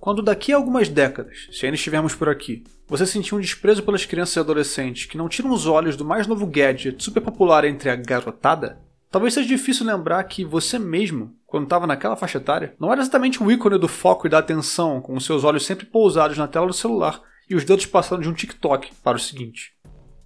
Quando 0.00 0.22
daqui 0.22 0.54
a 0.54 0.56
algumas 0.56 0.88
décadas, 0.88 1.48
se 1.52 1.66
ainda 1.66 1.76
estivermos 1.76 2.14
por 2.14 2.30
aqui, 2.30 2.64
você 2.88 3.04
sentir 3.04 3.34
um 3.34 3.40
desprezo 3.40 3.82
pelas 3.82 4.06
crianças 4.06 4.36
e 4.36 4.40
adolescentes 4.40 5.04
que 5.04 5.18
não 5.18 5.28
tiram 5.28 5.50
os 5.52 5.66
olhos 5.66 5.96
do 5.96 6.04
mais 6.04 6.26
novo 6.26 6.46
gadget 6.46 7.04
super 7.04 7.20
popular 7.20 7.62
entre 7.66 7.90
a 7.90 7.96
garotada, 7.96 8.78
talvez 9.10 9.34
seja 9.34 9.48
difícil 9.48 9.86
lembrar 9.86 10.22
que 10.24 10.44
você 10.44 10.78
mesmo 10.78 11.36
quando 11.46 11.64
estava 11.64 11.86
naquela 11.86 12.16
faixa 12.16 12.38
etária, 12.38 12.74
não 12.78 12.92
era 12.92 13.00
exatamente 13.00 13.42
o 13.42 13.50
ícone 13.50 13.78
do 13.78 13.88
foco 13.88 14.26
e 14.26 14.30
da 14.30 14.38
atenção, 14.38 15.00
com 15.00 15.14
os 15.14 15.24
seus 15.24 15.44
olhos 15.44 15.64
sempre 15.64 15.86
pousados 15.86 16.36
na 16.36 16.48
tela 16.48 16.66
do 16.66 16.72
celular 16.72 17.22
e 17.48 17.54
os 17.54 17.64
dedos 17.64 17.86
passando 17.86 18.22
de 18.22 18.28
um 18.28 18.34
TikTok 18.34 18.92
para 19.02 19.16
o 19.16 19.20
seguinte. 19.20 19.72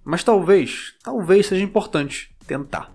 Mas 0.03 0.23
talvez, 0.23 0.95
talvez 1.03 1.45
seja 1.45 1.63
importante 1.63 2.35
tentar. 2.45 2.91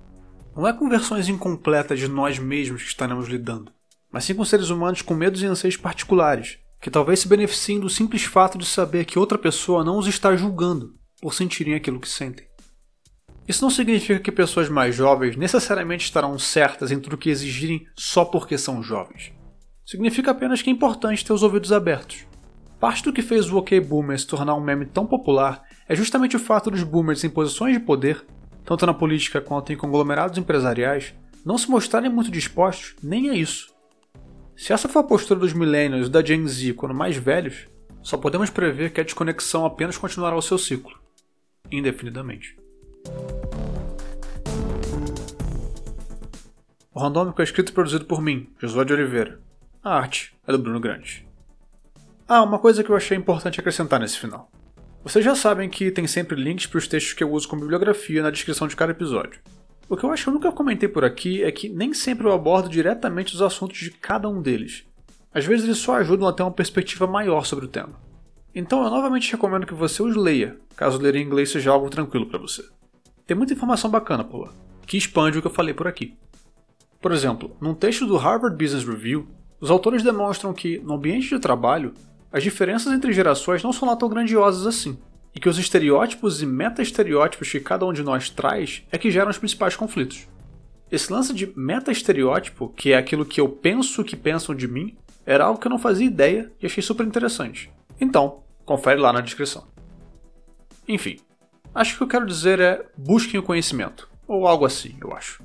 Não 0.54 0.66
é 0.66 0.72
com 0.72 0.88
versões 0.88 1.28
incompletas 1.28 1.98
de 1.98 2.08
nós 2.08 2.38
mesmos 2.38 2.82
que 2.82 2.88
estaremos 2.88 3.28
lidando, 3.28 3.72
mas 4.10 4.24
sim 4.24 4.34
com 4.34 4.44
seres 4.44 4.70
humanos 4.70 5.02
com 5.02 5.14
medos 5.14 5.42
e 5.42 5.46
anseios 5.46 5.76
particulares, 5.76 6.58
que 6.80 6.90
talvez 6.90 7.20
se 7.20 7.28
beneficiem 7.28 7.78
do 7.78 7.88
simples 7.88 8.24
fato 8.24 8.58
de 8.58 8.66
saber 8.66 9.04
que 9.04 9.18
outra 9.18 9.38
pessoa 9.38 9.84
não 9.84 9.98
os 9.98 10.06
está 10.06 10.34
julgando 10.34 10.94
por 11.22 11.32
sentirem 11.32 11.74
aquilo 11.74 12.00
que 12.00 12.08
sentem. 12.08 12.46
Isso 13.48 13.62
não 13.62 13.70
significa 13.70 14.18
que 14.18 14.32
pessoas 14.32 14.68
mais 14.68 14.94
jovens 14.94 15.36
necessariamente 15.36 16.04
estarão 16.04 16.38
certas 16.38 16.90
em 16.90 16.98
tudo 16.98 17.16
que 17.16 17.30
exigirem 17.30 17.86
só 17.96 18.24
porque 18.24 18.58
são 18.58 18.82
jovens. 18.82 19.32
Significa 19.84 20.32
apenas 20.32 20.62
que 20.62 20.68
é 20.68 20.72
importante 20.72 21.24
ter 21.24 21.32
os 21.32 21.44
ouvidos 21.44 21.72
abertos. 21.72 22.26
Parte 22.80 23.04
do 23.04 23.12
que 23.12 23.22
fez 23.22 23.50
o 23.50 23.56
OK 23.56 23.80
Boomer 23.80 24.18
se 24.18 24.26
tornar 24.26 24.54
um 24.54 24.60
meme 24.60 24.84
tão 24.84 25.06
popular 25.06 25.62
é 25.88 25.94
justamente 25.94 26.36
o 26.36 26.40
fato 26.40 26.70
dos 26.70 26.82
boomers 26.82 27.22
em 27.22 27.30
posições 27.30 27.72
de 27.72 27.80
poder, 27.80 28.24
tanto 28.64 28.84
na 28.84 28.92
política 28.92 29.40
quanto 29.40 29.72
em 29.72 29.76
conglomerados 29.76 30.36
empresariais, 30.36 31.14
não 31.44 31.56
se 31.56 31.70
mostrarem 31.70 32.10
muito 32.10 32.30
dispostos 32.30 32.96
nem 33.00 33.30
a 33.30 33.34
isso. 33.34 33.72
Se 34.56 34.72
essa 34.72 34.88
for 34.88 35.00
a 35.00 35.04
postura 35.04 35.38
dos 35.38 35.52
millennials 35.52 36.08
e 36.08 36.10
da 36.10 36.24
Gen 36.24 36.46
Z 36.48 36.72
quando 36.74 36.94
mais 36.94 37.16
velhos, 37.16 37.68
só 38.02 38.16
podemos 38.16 38.50
prever 38.50 38.90
que 38.90 39.00
a 39.00 39.04
desconexão 39.04 39.64
apenas 39.64 39.96
continuará 39.96 40.34
o 40.34 40.42
seu 40.42 40.58
ciclo, 40.58 40.98
indefinidamente. 41.70 42.56
O 46.96 46.98
Randômico 46.98 47.42
é 47.42 47.44
escrito 47.44 47.68
e 47.68 47.72
produzido 47.74 48.06
por 48.06 48.22
mim, 48.22 48.48
Josué 48.58 48.82
de 48.82 48.94
Oliveira. 48.94 49.38
A 49.84 49.98
arte 49.98 50.34
é 50.48 50.50
do 50.50 50.58
Bruno 50.58 50.80
Grande. 50.80 51.28
Ah, 52.26 52.42
uma 52.42 52.58
coisa 52.58 52.82
que 52.82 52.88
eu 52.88 52.96
achei 52.96 53.14
importante 53.14 53.60
acrescentar 53.60 54.00
nesse 54.00 54.18
final. 54.18 54.50
Vocês 55.04 55.22
já 55.22 55.34
sabem 55.34 55.68
que 55.68 55.90
tem 55.90 56.06
sempre 56.06 56.42
links 56.42 56.66
para 56.66 56.78
os 56.78 56.88
textos 56.88 57.12
que 57.12 57.22
eu 57.22 57.30
uso 57.30 57.46
como 57.48 57.60
bibliografia 57.60 58.22
na 58.22 58.30
descrição 58.30 58.66
de 58.66 58.74
cada 58.74 58.92
episódio. 58.92 59.42
O 59.90 59.94
que 59.94 60.04
eu 60.04 60.10
acho 60.10 60.22
que 60.24 60.30
eu 60.30 60.32
nunca 60.32 60.50
comentei 60.50 60.88
por 60.88 61.04
aqui 61.04 61.44
é 61.44 61.52
que 61.52 61.68
nem 61.68 61.92
sempre 61.92 62.26
eu 62.26 62.32
abordo 62.32 62.66
diretamente 62.66 63.34
os 63.34 63.42
assuntos 63.42 63.76
de 63.76 63.90
cada 63.90 64.26
um 64.26 64.40
deles. 64.40 64.86
Às 65.34 65.44
vezes 65.44 65.66
eles 65.66 65.76
só 65.76 65.96
ajudam 65.96 66.26
a 66.26 66.32
ter 66.32 66.44
uma 66.44 66.50
perspectiva 66.50 67.06
maior 67.06 67.44
sobre 67.44 67.66
o 67.66 67.68
tema. 67.68 68.00
Então 68.54 68.82
eu 68.82 68.88
novamente 68.88 69.30
recomendo 69.30 69.66
que 69.66 69.74
você 69.74 70.02
os 70.02 70.16
leia, 70.16 70.56
caso 70.74 70.96
ler 70.96 71.14
em 71.16 71.26
inglês 71.26 71.50
seja 71.50 71.72
algo 71.72 71.90
tranquilo 71.90 72.24
para 72.24 72.38
você. 72.38 72.64
Tem 73.26 73.36
muita 73.36 73.52
informação 73.52 73.90
bacana 73.90 74.24
por 74.24 74.46
lá, 74.46 74.54
que 74.86 74.96
expande 74.96 75.36
o 75.36 75.42
que 75.42 75.46
eu 75.46 75.52
falei 75.52 75.74
por 75.74 75.86
aqui. 75.86 76.16
Por 77.00 77.12
exemplo, 77.12 77.56
num 77.60 77.74
texto 77.74 78.06
do 78.06 78.16
Harvard 78.16 78.56
Business 78.56 78.84
Review, 78.84 79.28
os 79.60 79.70
autores 79.70 80.02
demonstram 80.02 80.52
que, 80.52 80.78
no 80.78 80.94
ambiente 80.94 81.28
de 81.28 81.38
trabalho, 81.38 81.94
as 82.32 82.42
diferenças 82.42 82.92
entre 82.92 83.12
gerações 83.12 83.62
não 83.62 83.72
são 83.72 83.88
lá 83.88 83.96
tão 83.96 84.08
grandiosas 84.08 84.66
assim, 84.66 84.98
e 85.34 85.40
que 85.40 85.48
os 85.48 85.58
estereótipos 85.58 86.42
e 86.42 86.46
meta-estereótipos 86.46 87.50
que 87.50 87.60
cada 87.60 87.84
um 87.84 87.92
de 87.92 88.02
nós 88.02 88.30
traz 88.30 88.82
é 88.90 88.98
que 88.98 89.10
geram 89.10 89.30
os 89.30 89.38
principais 89.38 89.76
conflitos. 89.76 90.26
Esse 90.90 91.12
lance 91.12 91.34
de 91.34 91.52
meta-estereótipo, 91.56 92.68
que 92.70 92.92
é 92.92 92.96
aquilo 92.96 93.26
que 93.26 93.40
eu 93.40 93.48
penso 93.48 94.04
que 94.04 94.16
pensam 94.16 94.54
de 94.54 94.68
mim, 94.68 94.96
era 95.26 95.44
algo 95.44 95.60
que 95.60 95.66
eu 95.66 95.70
não 95.70 95.78
fazia 95.78 96.06
ideia 96.06 96.52
e 96.62 96.66
achei 96.66 96.82
super 96.82 97.06
interessante. 97.06 97.70
Então, 98.00 98.44
confere 98.64 99.00
lá 99.00 99.12
na 99.12 99.20
descrição. 99.20 99.66
Enfim, 100.88 101.18
acho 101.74 101.90
que 101.90 101.96
o 101.96 101.98
que 101.98 102.04
eu 102.04 102.20
quero 102.20 102.26
dizer 102.26 102.60
é 102.60 102.86
busquem 102.96 103.40
o 103.40 103.42
conhecimento, 103.42 104.08
ou 104.26 104.46
algo 104.46 104.64
assim, 104.64 104.96
eu 105.00 105.14
acho. 105.14 105.42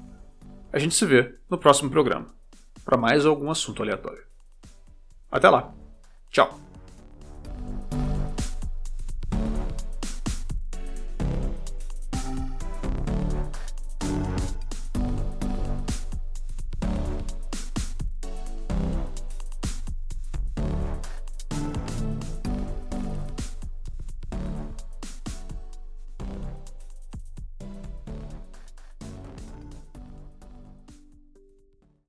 A 0.73 0.79
gente 0.79 0.95
se 0.95 1.05
vê 1.05 1.35
no 1.49 1.57
próximo 1.57 1.89
programa, 1.89 2.27
para 2.85 2.97
mais 2.97 3.25
algum 3.25 3.51
assunto 3.51 3.81
aleatório. 3.81 4.23
Até 5.29 5.49
lá! 5.49 5.73
Tchau! 6.29 6.70